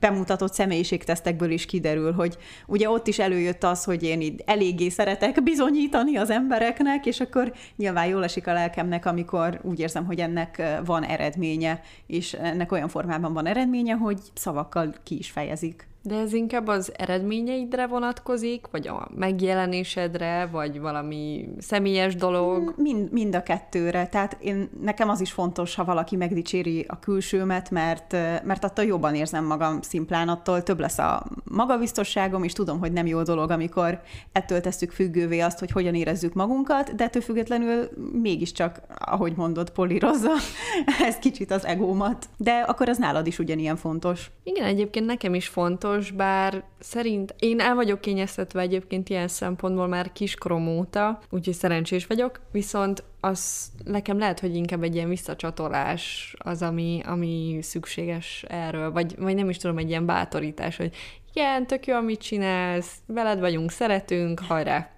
[0.00, 5.42] bemutatott személyiségtesztekből is kiderül, hogy ugye ott is előjött az, hogy én így eléggé szeretek
[5.42, 10.62] bizonyítani az embereknek, és akkor nyilván jól esik a lelkemnek, amikor úgy érzem, hogy ennek
[10.84, 15.90] van eredménye, és ennek olyan formában van eredménye, hogy szavakkal ki is fejezik.
[16.02, 22.74] De ez inkább az eredményeidre vonatkozik, vagy a megjelenésedre, vagy valami személyes dolog?
[22.76, 24.06] Mind, mind a kettőre.
[24.06, 28.12] Tehát én, nekem az is fontos, ha valaki megdicséri a külsőmet, mert,
[28.44, 33.06] mert attól jobban érzem magam szimplán, attól több lesz a magabiztosságom, és tudom, hogy nem
[33.06, 34.00] jó dolog, amikor
[34.32, 40.32] ettől tesszük függővé azt, hogy hogyan érezzük magunkat, de ettől függetlenül mégiscsak, ahogy mondod, polírozza
[41.08, 42.28] ez kicsit az egómat.
[42.36, 44.30] De akkor az nálad is ugyanilyen fontos.
[44.44, 49.86] Igen, egyébként nekem is fontos, fontos, bár szerint én el vagyok kényeztetve egyébként ilyen szempontból
[49.86, 56.34] már kiskorom óta, úgyhogy szerencsés vagyok, viszont az nekem lehet, hogy inkább egy ilyen visszacsatolás
[56.38, 60.94] az, ami, ami szükséges erről, vagy, vagy nem is tudom, egy ilyen bátorítás, hogy
[61.34, 64.90] igen, tök jó, amit csinálsz, veled vagyunk, szeretünk, hajrá!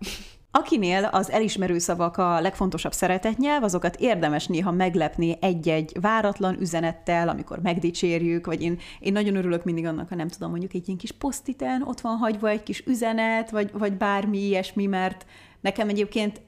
[0.57, 7.59] Akinél az elismerő szavak a legfontosabb szeretetnyelv, azokat érdemes néha meglepni egy-egy váratlan üzenettel, amikor
[7.63, 11.13] megdicsérjük, vagy én, én nagyon örülök mindig annak, ha nem tudom, mondjuk egy ilyen kis
[11.13, 15.27] posztiten ott van hagyva egy kis üzenet, vagy, vagy bármi ilyesmi, mert
[15.61, 16.41] nekem egyébként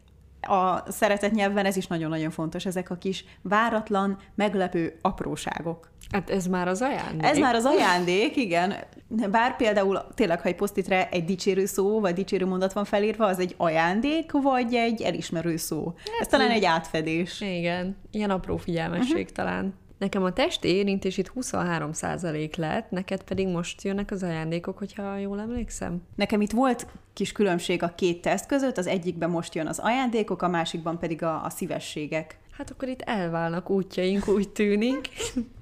[0.49, 5.91] a szeretetnyelvben ez is nagyon-nagyon fontos, ezek a kis váratlan, meglepő apróságok.
[6.11, 7.25] Hát ez már az ajándék.
[7.25, 8.75] Ez már az ajándék, igen.
[9.31, 13.39] Bár például tényleg, ha egy posztitre egy dicsérő szó, vagy dicsérő mondat van felírva, az
[13.39, 15.95] egy ajándék, vagy egy elismerő szó.
[15.97, 17.41] Hát ez talán egy átfedés.
[17.41, 19.31] Igen, ilyen apró figyelmesség uh-huh.
[19.31, 19.75] talán.
[19.99, 25.41] Nekem a testi érintés itt 23% lett, neked pedig most jönnek az ajándékok, hogyha jól
[25.41, 26.03] emlékszem?
[26.15, 30.43] Nekem itt volt kis különbség a két teszt között, az egyikben most jön az ajándékok,
[30.43, 32.39] a másikban pedig a, a szívességek.
[32.51, 35.09] Hát akkor itt elválnak útjaink, úgy tűnik.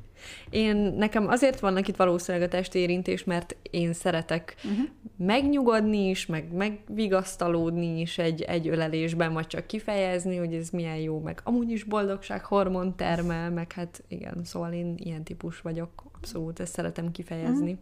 [0.51, 4.89] Én, nekem azért vannak itt valószínűleg a testérintés, mert én szeretek uh-huh.
[5.17, 11.21] megnyugodni is, meg megvigasztalódni is egy, egy ölelésben, vagy csak kifejezni, hogy ez milyen jó,
[11.21, 16.61] meg amúgy is boldogság hormon termel, meg hát igen, szóval én ilyen típus vagyok, abszolút,
[16.61, 17.71] ezt szeretem kifejezni.
[17.71, 17.79] Uh-huh.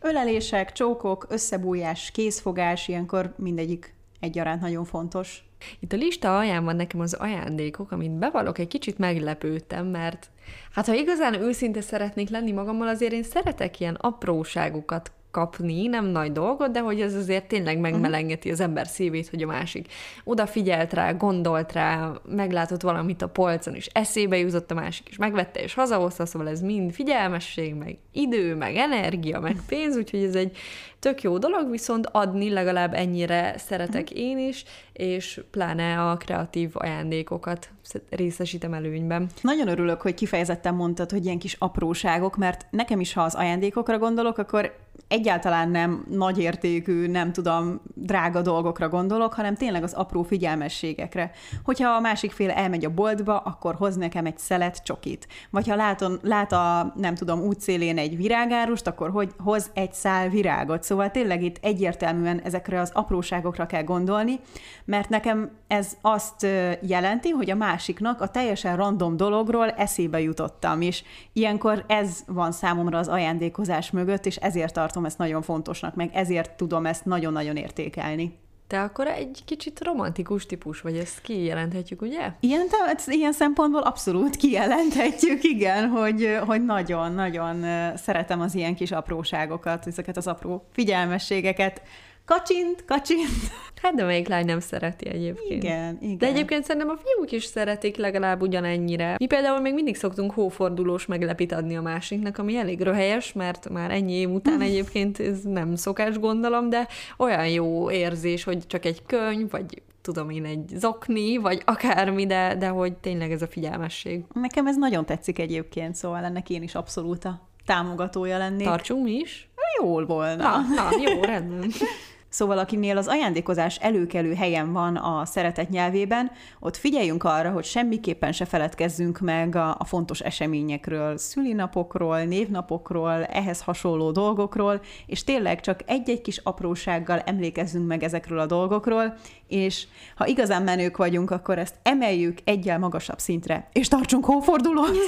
[0.00, 3.93] Ölelések, csókok, összebújás, kézfogás, ilyenkor mindegyik
[4.24, 5.44] egyaránt nagyon fontos.
[5.80, 10.30] Itt a lista alján van nekem az ajándékok, amit bevallok, egy kicsit meglepődtem, mert
[10.72, 16.32] hát ha igazán őszinte szeretnék lenni magammal, azért én szeretek ilyen apróságokat kapni, nem nagy
[16.32, 19.92] dolgot, de hogy ez azért tényleg megmelengeti az ember szívét, hogy a másik
[20.24, 25.60] odafigyelt rá, gondolt rá, meglátott valamit a polcon, és eszébe jutott a másik, és megvette,
[25.60, 30.56] és hazahozta, szóval ez mind figyelmesség, meg idő, meg energia, meg pénz, úgyhogy ez egy
[30.98, 37.70] tök jó dolog, viszont adni legalább ennyire szeretek én is, és pláne a kreatív ajándékokat
[38.10, 39.28] részesítem előnyben.
[39.40, 43.98] Nagyon örülök, hogy kifejezetten mondtad, hogy ilyen kis apróságok, mert nekem is, ha az ajándékokra
[43.98, 51.30] gondolok, akkor egyáltalán nem nagyértékű, nem tudom, drága dolgokra gondolok, hanem tényleg az apró figyelmességekre.
[51.64, 55.28] Hogyha a másik fél elmegy a boltba, akkor hoz nekem egy szelet csokit.
[55.50, 60.28] Vagy ha láton, lát a, nem tudom, útszélén egy virágárust, akkor hogy hoz egy szál
[60.28, 60.82] virágot.
[60.82, 64.40] Szóval tényleg itt egyértelműen ezekre az apróságokra kell gondolni,
[64.84, 66.46] mert nekem ez azt
[66.80, 71.02] jelenti, hogy a másiknak a teljesen random dologról eszébe jutottam, és
[71.32, 76.50] ilyenkor ez van számomra az ajándékozás mögött, és ezért tartom ezt nagyon fontosnak, meg ezért
[76.50, 78.38] tudom ezt nagyon-nagyon értékelni.
[78.66, 82.32] Te akkor egy kicsit romantikus típus vagy, ezt kijelenthetjük, ugye?
[82.40, 82.66] Ilyen,
[83.06, 87.64] ilyen szempontból abszolút kijelenthetjük, igen, hogy, hogy nagyon-nagyon
[87.96, 91.82] szeretem az ilyen kis apróságokat, ezeket az apró figyelmességeket,
[92.24, 93.28] kacsint, kacsint.
[93.82, 95.62] Hát de melyik lány nem szereti egyébként.
[95.62, 96.18] Igen, igen.
[96.18, 99.16] De egyébként szerintem a fiúk is szeretik legalább ugyanennyire.
[99.18, 103.90] Mi például még mindig szoktunk hófordulós meglepit adni a másiknak, ami elég röhelyes, mert már
[103.90, 109.02] ennyi év után egyébként ez nem szokás gondolom, de olyan jó érzés, hogy csak egy
[109.06, 114.24] könyv, vagy tudom én, egy zokni, vagy akármi, de, de hogy tényleg ez a figyelmesség.
[114.32, 118.66] Nekem ez nagyon tetszik egyébként, szóval ennek én is abszolút a támogatója lennék.
[118.66, 119.48] Tartsunk mi is?
[119.80, 120.42] Jól volna.
[120.42, 121.70] Na, na jó, rendben.
[122.34, 128.32] Szóval akinél az ajándékozás előkelő helyen van a szeretet nyelvében, ott figyeljünk arra, hogy semmiképpen
[128.32, 135.80] se feledkezzünk meg a, a fontos eseményekről, szülinapokról, névnapokról, ehhez hasonló dolgokról, és tényleg csak
[135.86, 139.16] egy-egy kis aprósággal emlékezzünk meg ezekről a dolgokról,
[139.48, 144.96] és ha igazán menők vagyunk, akkor ezt emeljük egyel magasabb szintre, és tartsunk hófordulót!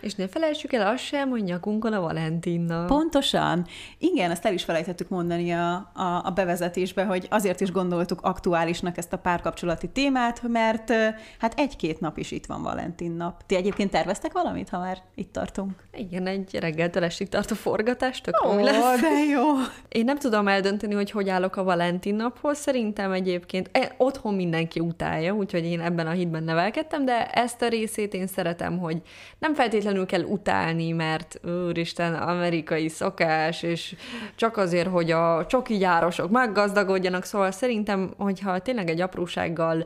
[0.00, 2.84] és ne felejtsük el azt sem, hogy nyakunkon a Valentinna.
[2.84, 3.66] Pontosan.
[3.98, 8.96] Igen, ezt el is felejtettük mondani a, a, a bevezetésbe, hogy azért is gondoltuk aktuálisnak
[8.96, 10.92] ezt a párkapcsolati témát, mert
[11.38, 13.46] hát egy-két nap is itt van Valentin nap.
[13.46, 15.72] Ti egyébként terveztek valamit, ha már itt tartunk?
[15.92, 19.00] Igen, egy reggeltől estig tart a forgatás, tök Ó, lesz.
[19.00, 19.44] de jó!
[19.88, 22.58] Én nem tudom eldönteni, hogy hogy állok a Valentin naphoz.
[22.58, 27.68] Szerintem egyébként e, otthon mindenki utálja, úgyhogy én ebben a hitben nevelkedtem, de ezt a
[27.68, 29.02] részét én szeretem, hogy
[29.38, 33.94] nem feltétlenül kell utálni, mert úristen, amerikai szokás, és
[34.36, 35.78] csak azért, hogy a csoki
[36.08, 39.84] gyárosok meggazdagodjanak, szóval szerintem, hogyha tényleg egy aprósággal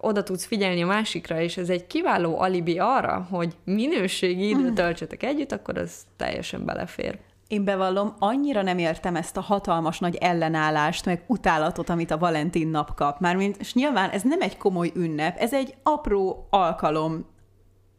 [0.00, 4.74] oda tudsz figyelni a másikra, és ez egy kiváló alibi arra, hogy minőségi időt mhm.
[4.74, 7.18] töltsetek együtt, akkor az teljesen belefér.
[7.48, 12.68] Én bevallom, annyira nem értem ezt a hatalmas nagy ellenállást, meg utálatot, amit a Valentin
[12.68, 13.20] nap kap.
[13.20, 17.26] Mármint, és nyilván ez nem egy komoly ünnep, ez egy apró alkalom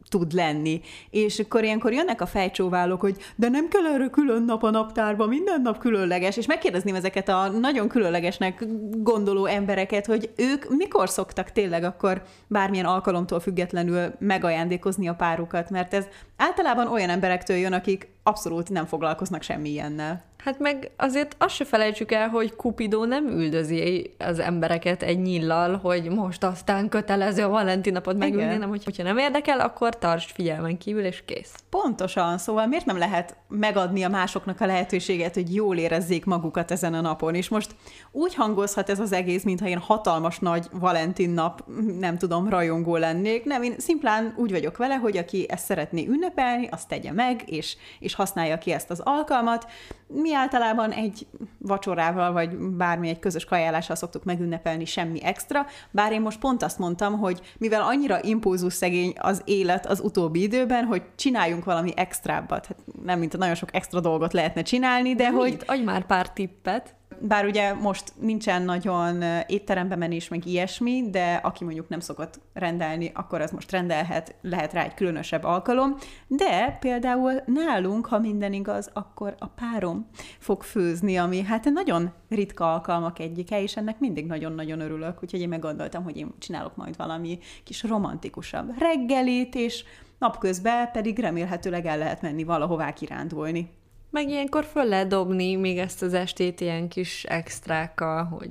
[0.08, 0.80] tud lenni.
[1.10, 5.28] És akkor ilyenkor jönnek a fejcsóválók, hogy de nem kell erre külön nap a naptárban,
[5.28, 11.52] minden nap különleges, és megkérdezném ezeket a nagyon különlegesnek gondoló embereket, hogy ők mikor szoktak
[11.52, 18.08] tényleg akkor bármilyen alkalomtól függetlenül megajándékozni a párukat, mert ez általában olyan emberektől jön, akik
[18.22, 20.27] abszolút nem foglalkoznak semmi ilyennel.
[20.44, 25.76] Hát meg azért azt se felejtsük el, hogy Cupido nem üldözi az embereket egy nyillal,
[25.76, 30.30] hogy most aztán kötelező a Valentin napot megülni, nem, hogy, hogyha nem érdekel, akkor tartsd
[30.30, 31.54] figyelmen kívül, és kész.
[31.70, 36.94] Pontosan, szóval miért nem lehet megadni a másoknak a lehetőséget, hogy jól érezzék magukat ezen
[36.94, 37.74] a napon, és most
[38.12, 41.64] úgy hangozhat ez az egész, mintha én hatalmas nagy Valentin nap,
[41.98, 46.68] nem tudom, rajongó lennék, nem, én szimplán úgy vagyok vele, hogy aki ezt szeretné ünnepelni,
[46.70, 49.66] azt tegye meg, és, és használja ki ezt az alkalmat.
[50.06, 51.26] Mi általában egy
[51.58, 56.78] vacsorával, vagy bármi egy közös kajálással szoktuk megünnepelni, semmi extra, bár én most pont azt
[56.78, 62.66] mondtam, hogy mivel annyira impulzus szegény az élet az utóbbi időben, hogy csináljunk valami extrábbat.
[62.66, 65.62] Hát nem, mint nagyon sok extra dolgot lehetne csinálni, de, de hogy...
[65.66, 71.64] Adj már pár tippet bár ugye most nincsen nagyon étterembe menés, meg ilyesmi, de aki
[71.64, 75.96] mondjuk nem szokott rendelni, akkor az most rendelhet, lehet rá egy különösebb alkalom.
[76.26, 80.08] De például nálunk, ha minden igaz, akkor a párom
[80.38, 85.48] fog főzni, ami hát nagyon ritka alkalmak egyike, és ennek mindig nagyon-nagyon örülök, úgyhogy én
[85.48, 89.84] meggondoltam, hogy én csinálok majd valami kis romantikusabb reggelit, és
[90.18, 93.70] napközben pedig remélhetőleg el lehet menni valahová kirándulni.
[94.10, 98.50] Meg ilyenkor föl lehet dobni még ezt az estét ilyen kis extrákkal, hogy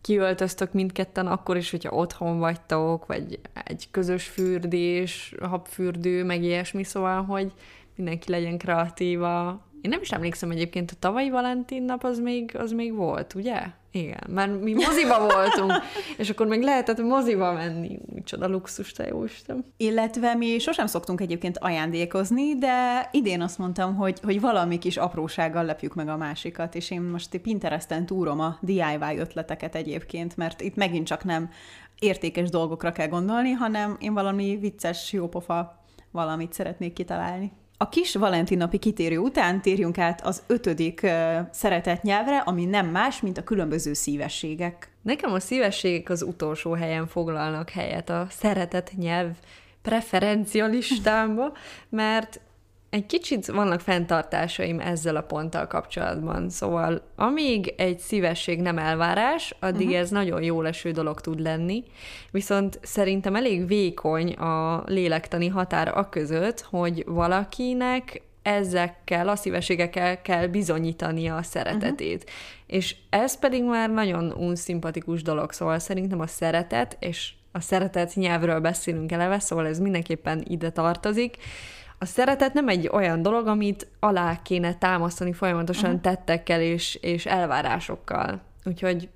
[0.00, 7.22] kiöltöztök mindketten akkor is, hogyha otthon vagytok, vagy egy közös fürdés, habfürdő, meg ilyesmi, szóval,
[7.22, 7.52] hogy
[7.94, 9.68] mindenki legyen kreatíva.
[9.82, 13.62] Én nem is emlékszem egyébként, a tavalyi Valentin nap az még, az még volt, ugye?
[13.92, 15.72] Igen, mert mi moziba voltunk,
[16.16, 17.98] és akkor még lehetett moziba menni.
[18.14, 19.64] Micsoda luxus, te jó Isten.
[19.76, 25.64] Illetve mi sosem szoktunk egyébként ajándékozni, de idén azt mondtam, hogy, hogy valami kis aprósággal
[25.64, 30.76] lepjük meg a másikat, és én most Pinteresten túrom a DIY ötleteket egyébként, mert itt
[30.76, 31.50] megint csak nem
[31.98, 37.52] értékes dolgokra kell gondolni, hanem én valami vicces, jópofa valamit szeretnék kitalálni.
[37.82, 41.06] A kis Valentin napi kitérő után térjünk át az ötödik
[41.50, 44.90] szeretett nyelvre, ami nem más, mint a különböző szívességek.
[45.02, 49.30] Nekem a szívességek az utolsó helyen foglalnak helyet a szeretett nyelv
[49.82, 51.52] preferencia listámba,
[51.88, 52.40] mert
[52.90, 56.50] egy kicsit vannak fenntartásaim ezzel a ponttal kapcsolatban.
[56.50, 60.00] Szóval amíg egy szívesség nem elvárás, addig uh-huh.
[60.00, 61.84] ez nagyon jó leső dolog tud lenni,
[62.30, 70.46] viszont szerintem elég vékony a lélektani határ a között, hogy valakinek ezekkel a szívességekkel kell
[70.46, 72.22] bizonyítania a szeretetét.
[72.22, 72.34] Uh-huh.
[72.66, 78.60] És ez pedig már nagyon unszimpatikus dolog, szóval szerintem a szeretet, és a szeretet nyelvről
[78.60, 81.36] beszélünk eleve, szóval ez mindenképpen ide tartozik,
[82.02, 86.00] a szeretet nem egy olyan dolog, amit alá kéne támasztani folyamatosan uh-huh.
[86.00, 88.40] tettekkel és, és elvárásokkal.
[88.64, 89.08] Úgyhogy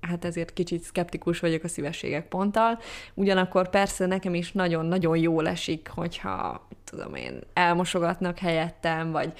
[0.00, 2.78] hát ezért kicsit szkeptikus vagyok a szívességek ponttal.
[3.14, 9.32] Ugyanakkor persze nekem is nagyon-nagyon jól esik, hogyha, tudom én, elmosogatnak helyettem, vagy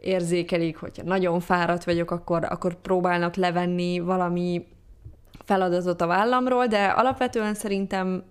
[0.00, 4.66] érzékelik, hogyha nagyon fáradt vagyok, akkor, akkor próbálnak levenni valami
[5.44, 8.22] feladatot a vállamról, de alapvetően szerintem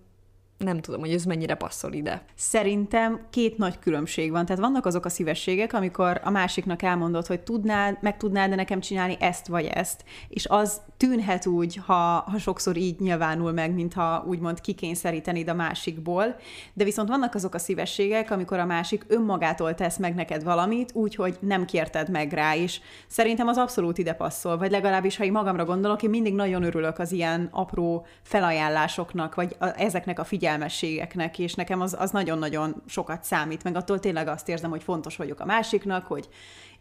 [0.63, 2.23] nem tudom, hogy ez mennyire passzol ide.
[2.35, 4.45] Szerintem két nagy különbség van.
[4.45, 8.79] Tehát vannak azok a szívességek, amikor a másiknak elmondod, hogy tudnád, meg tudnád de nekem
[8.79, 11.93] csinálni ezt vagy ezt, és az tűnhet úgy, ha,
[12.27, 16.35] ha sokszor így nyilvánul meg, mintha úgymond kikényszerítenéd a másikból,
[16.73, 21.37] de viszont vannak azok a szívességek, amikor a másik önmagától tesz meg neked valamit, úgyhogy
[21.39, 22.81] nem kérted meg rá is.
[23.07, 26.99] Szerintem az abszolút ide passzol, vagy legalábbis, ha én magamra gondolok, én mindig nagyon örülök
[26.99, 30.23] az ilyen apró felajánlásoknak, vagy a, ezeknek a
[30.53, 35.15] figyelmességeknek, és nekem az, az nagyon-nagyon sokat számít, meg attól tényleg azt érzem, hogy fontos
[35.15, 36.27] vagyok a másiknak, hogy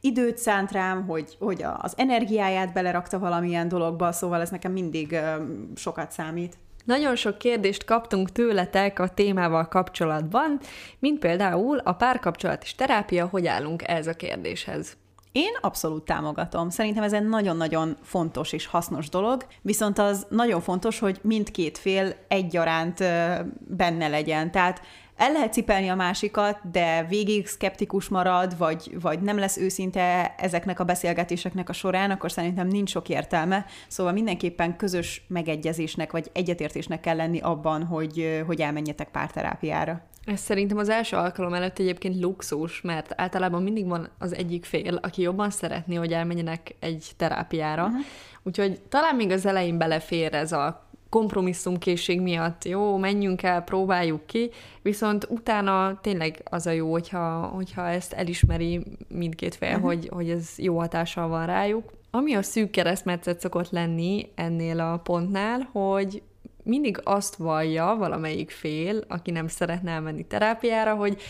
[0.01, 5.17] időt szánt rám, hogy, hogy az energiáját belerakta valamilyen dologba, szóval ez nekem mindig
[5.75, 6.57] sokat számít.
[6.85, 10.61] Nagyon sok kérdést kaptunk tőletek a témával kapcsolatban,
[10.99, 14.97] mint például a párkapcsolat és terápia, hogy állunk ez a kérdéshez.
[15.33, 16.71] Én abszolút támogatom.
[16.71, 22.15] Szerintem ez egy nagyon-nagyon fontos és hasznos dolog, viszont az nagyon fontos, hogy mindkét fél
[22.29, 22.99] egyaránt
[23.59, 24.51] benne legyen.
[24.51, 24.81] Tehát
[25.17, 30.81] el lehet cipelni a másikat, de végig szkeptikus marad, vagy, vagy nem lesz őszinte ezeknek
[30.81, 33.67] a beszélgetéseknek a során, akkor szerintem nincs sok értelme.
[33.89, 40.03] Szóval mindenképpen közös megegyezésnek, vagy egyetértésnek kell lenni abban, hogy, hogy elmenjetek párterápiára.
[40.25, 44.99] Ez szerintem az első alkalom előtt egyébként luxus, mert általában mindig van az egyik fél,
[45.03, 47.85] aki jobban szeretné, hogy elmenjenek egy terápiára.
[47.85, 48.01] Uh-huh.
[48.43, 54.51] Úgyhogy talán még az elején belefér ez a kompromisszumkészség miatt, jó, menjünk el, próbáljuk ki,
[54.83, 59.85] viszont utána tényleg az a jó, hogyha, hogyha ezt elismeri mindkét fél, uh-huh.
[59.85, 61.93] hogy, hogy ez jó hatással van rájuk.
[62.11, 66.23] Ami a szűk keresztmetszet szokott lenni ennél a pontnál, hogy
[66.63, 71.21] mindig azt vallja valamelyik fél, aki nem szeretne elmenni terápiára, hogy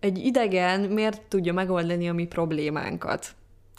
[0.00, 3.34] egy idegen miért tudja megoldani a mi problémánkat.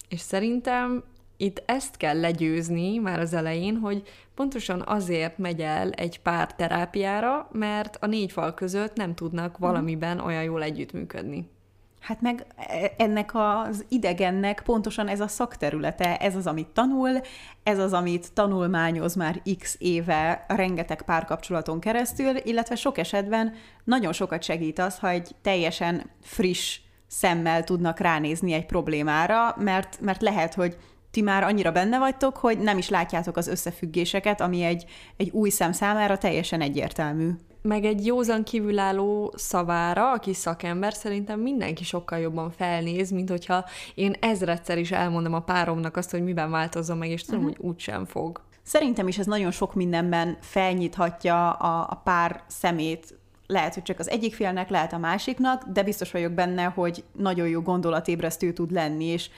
[0.10, 1.04] És szerintem
[1.38, 4.04] itt ezt kell legyőzni már az elején, hogy
[4.36, 10.20] pontosan azért megy el egy pár terápiára, mert a négy fal között nem tudnak valamiben
[10.20, 11.50] olyan jól együttműködni.
[12.02, 17.22] Hát meg e, ennek az idegennek pontosan ez a szakterülete, ez az, amit tanul,
[17.64, 24.44] ez az, amit tanulmányoz már x éve rengeteg párkapcsolaton keresztül, illetve sok esetben nagyon sokat
[24.44, 30.78] segít az, ha egy teljesen friss szemmel tudnak ránézni egy problémára, mert, mert lehet, hogy
[31.12, 34.86] ti már annyira benne vagytok, hogy nem is látjátok az összefüggéseket, ami egy,
[35.18, 37.30] egy új szem számára teljesen egyértelmű.
[37.62, 44.14] Meg egy józan kívülálló szavára, aki szakember, szerintem mindenki sokkal jobban felnéz, mint hogyha én
[44.20, 47.58] ezredszer is elmondom a páromnak azt, hogy miben változzon meg, és tudom, uh-huh.
[47.58, 48.42] hogy úgysem fog.
[48.64, 54.10] Szerintem is ez nagyon sok mindenben felnyithatja a, a pár szemét lehet, hogy csak az
[54.10, 59.06] egyik félnek, lehet a másiknak, de biztos vagyok benne, hogy nagyon jó gondolatébresztő tud lenni,
[59.06, 59.30] és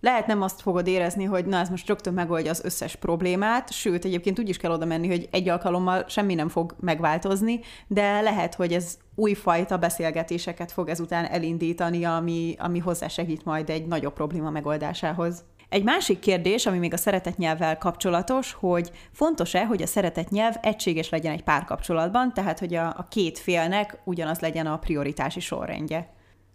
[0.00, 4.04] lehet nem azt fogod érezni, hogy na ez most rögtön megoldja az összes problémát, sőt,
[4.04, 8.54] egyébként úgy is kell oda menni, hogy egy alkalommal semmi nem fog megváltozni, de lehet,
[8.54, 15.44] hogy ez újfajta beszélgetéseket fog ezután elindítani, ami, ami hozzásegít majd egy nagyobb probléma megoldásához.
[15.68, 21.32] Egy másik kérdés, ami még a szeretetnyelvvel kapcsolatos, hogy fontos-e, hogy a szeretetnyelv egységes legyen
[21.32, 26.08] egy párkapcsolatban, tehát hogy a, a két félnek ugyanaz legyen a prioritási sorrendje.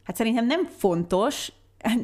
[0.04, 1.52] Hát szerintem nem fontos,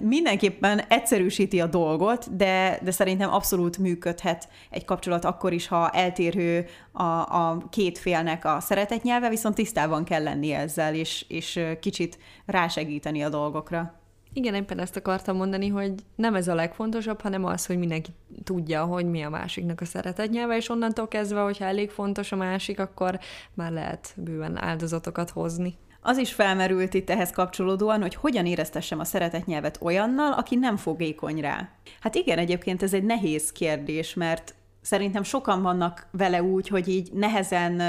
[0.01, 6.65] mindenképpen egyszerűsíti a dolgot, de, de szerintem abszolút működhet egy kapcsolat akkor is, ha eltérő
[6.91, 13.22] a, a két félnek a szeretetnyelve, viszont tisztában kell lenni ezzel, és, és kicsit rásegíteni
[13.22, 13.99] a dolgokra.
[14.34, 18.11] Igen, éppen ezt akartam mondani, hogy nem ez a legfontosabb, hanem az, hogy mindenki
[18.43, 22.80] tudja, hogy mi a másiknak a szeretetnyelve, és onnantól kezdve, hogyha elég fontos a másik,
[22.80, 23.19] akkor
[23.53, 25.78] már lehet bőven áldozatokat hozni.
[26.03, 31.39] Az is felmerült itt ehhez kapcsolódóan, hogy hogyan éreztessem a szeretetnyelvet olyannal, aki nem fogékony
[31.39, 31.69] rá.
[31.99, 37.11] Hát igen, egyébként ez egy nehéz kérdés, mert szerintem sokan vannak vele úgy, hogy így
[37.13, 37.81] nehezen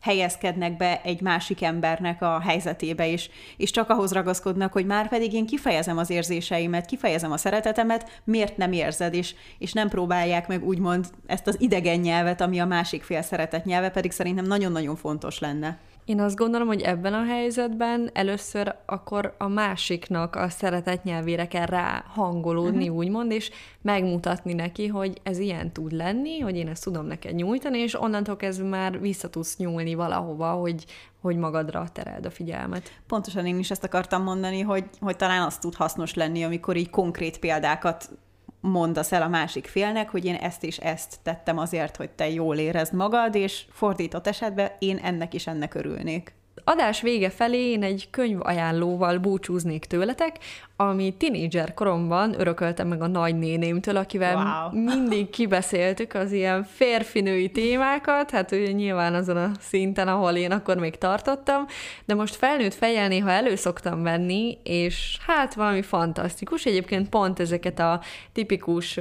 [0.00, 5.32] helyezkednek be egy másik embernek a helyzetébe, és, és csak ahhoz ragaszkodnak, hogy már pedig
[5.32, 10.66] én kifejezem az érzéseimet, kifejezem a szeretetemet, miért nem érzed, és, és nem próbálják meg
[10.66, 15.38] úgymond ezt az idegen nyelvet, ami a másik fél szeretet nyelve, pedig szerintem nagyon-nagyon fontos
[15.38, 15.78] lenne.
[16.08, 21.66] Én azt gondolom, hogy ebben a helyzetben először akkor a másiknak a szeretet nyelvére kell
[21.66, 22.96] rá hangolódni, uh-huh.
[22.96, 23.50] úgymond, és
[23.82, 28.36] megmutatni neki, hogy ez ilyen tud lenni, hogy én ezt tudom neked nyújtani, és onnantól
[28.36, 30.84] kezdve már vissza tudsz nyúlni valahova, hogy,
[31.20, 33.00] hogy magadra tereld a figyelmet.
[33.06, 36.90] Pontosan én is ezt akartam mondani, hogy, hogy talán az tud hasznos lenni, amikor így
[36.90, 38.10] konkrét példákat
[38.60, 42.56] mondasz el a másik félnek, hogy én ezt és ezt tettem azért, hogy te jól
[42.56, 46.37] érezd magad, és fordított esetben én ennek is ennek örülnék
[46.68, 50.38] adás vége felé én egy könyvajánlóval búcsúznék tőletek,
[50.76, 54.82] ami tinédzser koromban örököltem meg a nagynénémtől, akivel wow.
[54.82, 60.76] mindig kibeszéltük az ilyen férfinői témákat, hát ő nyilván azon a szinten, ahol én akkor
[60.76, 61.66] még tartottam,
[62.04, 66.64] de most felnőtt fejjel néha előszoktam venni, és hát valami fantasztikus.
[66.64, 68.00] Egyébként pont ezeket a
[68.32, 68.98] tipikus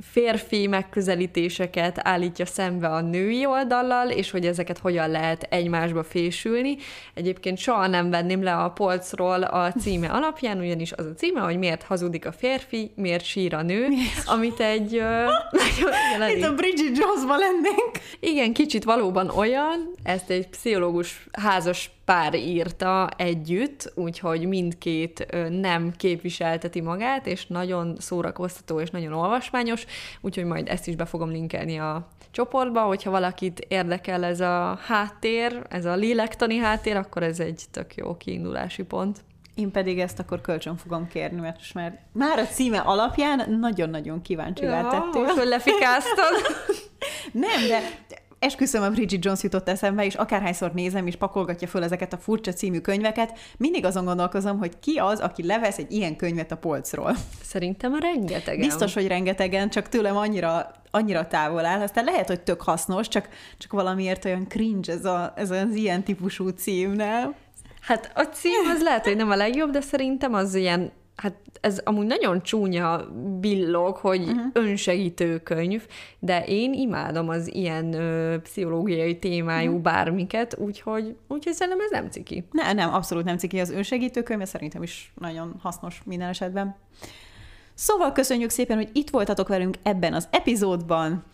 [0.00, 6.76] férfi megközelítéseket állítja szembe a női oldallal, és hogy ezeket hogyan lehet egymásba fésülni.
[7.14, 11.58] Egyébként soha nem venném le a polcról a címe alapján, ugyanis az a címe, hogy
[11.58, 13.86] miért hazudik a férfi, miért sír a nő,
[14.26, 14.92] amit egy...
[16.36, 17.90] Itt a Bridget Jonesban lennénk.
[18.20, 26.80] Igen, kicsit valóban olyan, ezt egy pszichológus házas pár írta együtt, úgyhogy mindkét nem képviselteti
[26.80, 29.86] magát, és nagyon szórakoztató és nagyon olvasmányos,
[30.20, 35.62] úgyhogy majd ezt is be fogom linkelni a csoportba, hogyha valakit érdekel ez a háttér,
[35.68, 39.24] ez a lélektani háttér, akkor ez egy tök jó kiindulási pont.
[39.54, 44.22] Én pedig ezt akkor kölcsön fogom kérni, mert most már, már a címe alapján nagyon-nagyon
[44.22, 45.22] kíváncsi ja, tettél.
[45.22, 46.34] Most, hogy lefikáztad.
[47.32, 47.80] Nem, de
[48.38, 52.52] esküszöm, a Bridget Jones jutott eszembe, és akárhányszor nézem, és pakolgatja föl ezeket a furcsa
[52.52, 57.16] című könyveket, mindig azon gondolkozom, hogy ki az, aki levesz egy ilyen könyvet a polcról.
[57.42, 58.66] Szerintem rengetegen.
[58.66, 63.28] Biztos, hogy rengetegen, csak tőlem annyira annyira távol áll, aztán lehet, hogy tök hasznos, csak,
[63.58, 67.34] csak valamiért olyan cringe ez, a, ez az ilyen típusú cím, nem?
[67.80, 71.78] Hát a cím az lehet, hogy nem a legjobb, de szerintem az ilyen hát ez
[71.84, 73.08] amúgy nagyon csúnya
[73.40, 74.46] billog, hogy uh-huh.
[74.52, 75.86] önsegítő könyv,
[76.18, 79.82] de én imádom az ilyen ö, pszichológiai témájú uh-huh.
[79.82, 82.44] bármiket, úgyhogy, úgyhogy szerintem ez nem ciki.
[82.50, 86.76] Ne, nem, abszolút nem ciki az önsegítő könyv, ez szerintem is nagyon hasznos minden esetben.
[87.74, 91.24] Szóval köszönjük szépen, hogy itt voltatok velünk ebben az epizódban.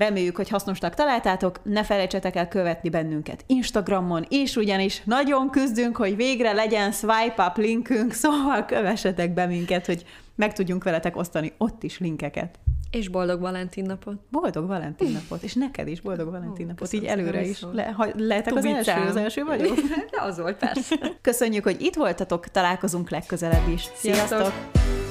[0.00, 6.16] Reméljük, hogy hasznosnak találtátok, ne felejtsetek el követni bennünket Instagramon, és ugyanis nagyon küzdünk, hogy
[6.16, 11.82] végre legyen swipe up linkünk, szóval kövessetek be minket, hogy meg tudjunk veletek osztani ott
[11.82, 12.58] is linkeket.
[12.90, 14.14] És boldog Valentin napot.
[14.30, 17.64] Boldog Valentin napot, és neked is boldog Valentin napot, így előre is.
[17.72, 19.74] Le, ha, lehetek az első, az első vagyok?
[20.12, 20.96] De az volt, persze.
[21.20, 23.88] Köszönjük, hogy itt voltatok, találkozunk legközelebb is.
[23.94, 24.38] Sziasztok!
[24.38, 25.08] Sziasztok.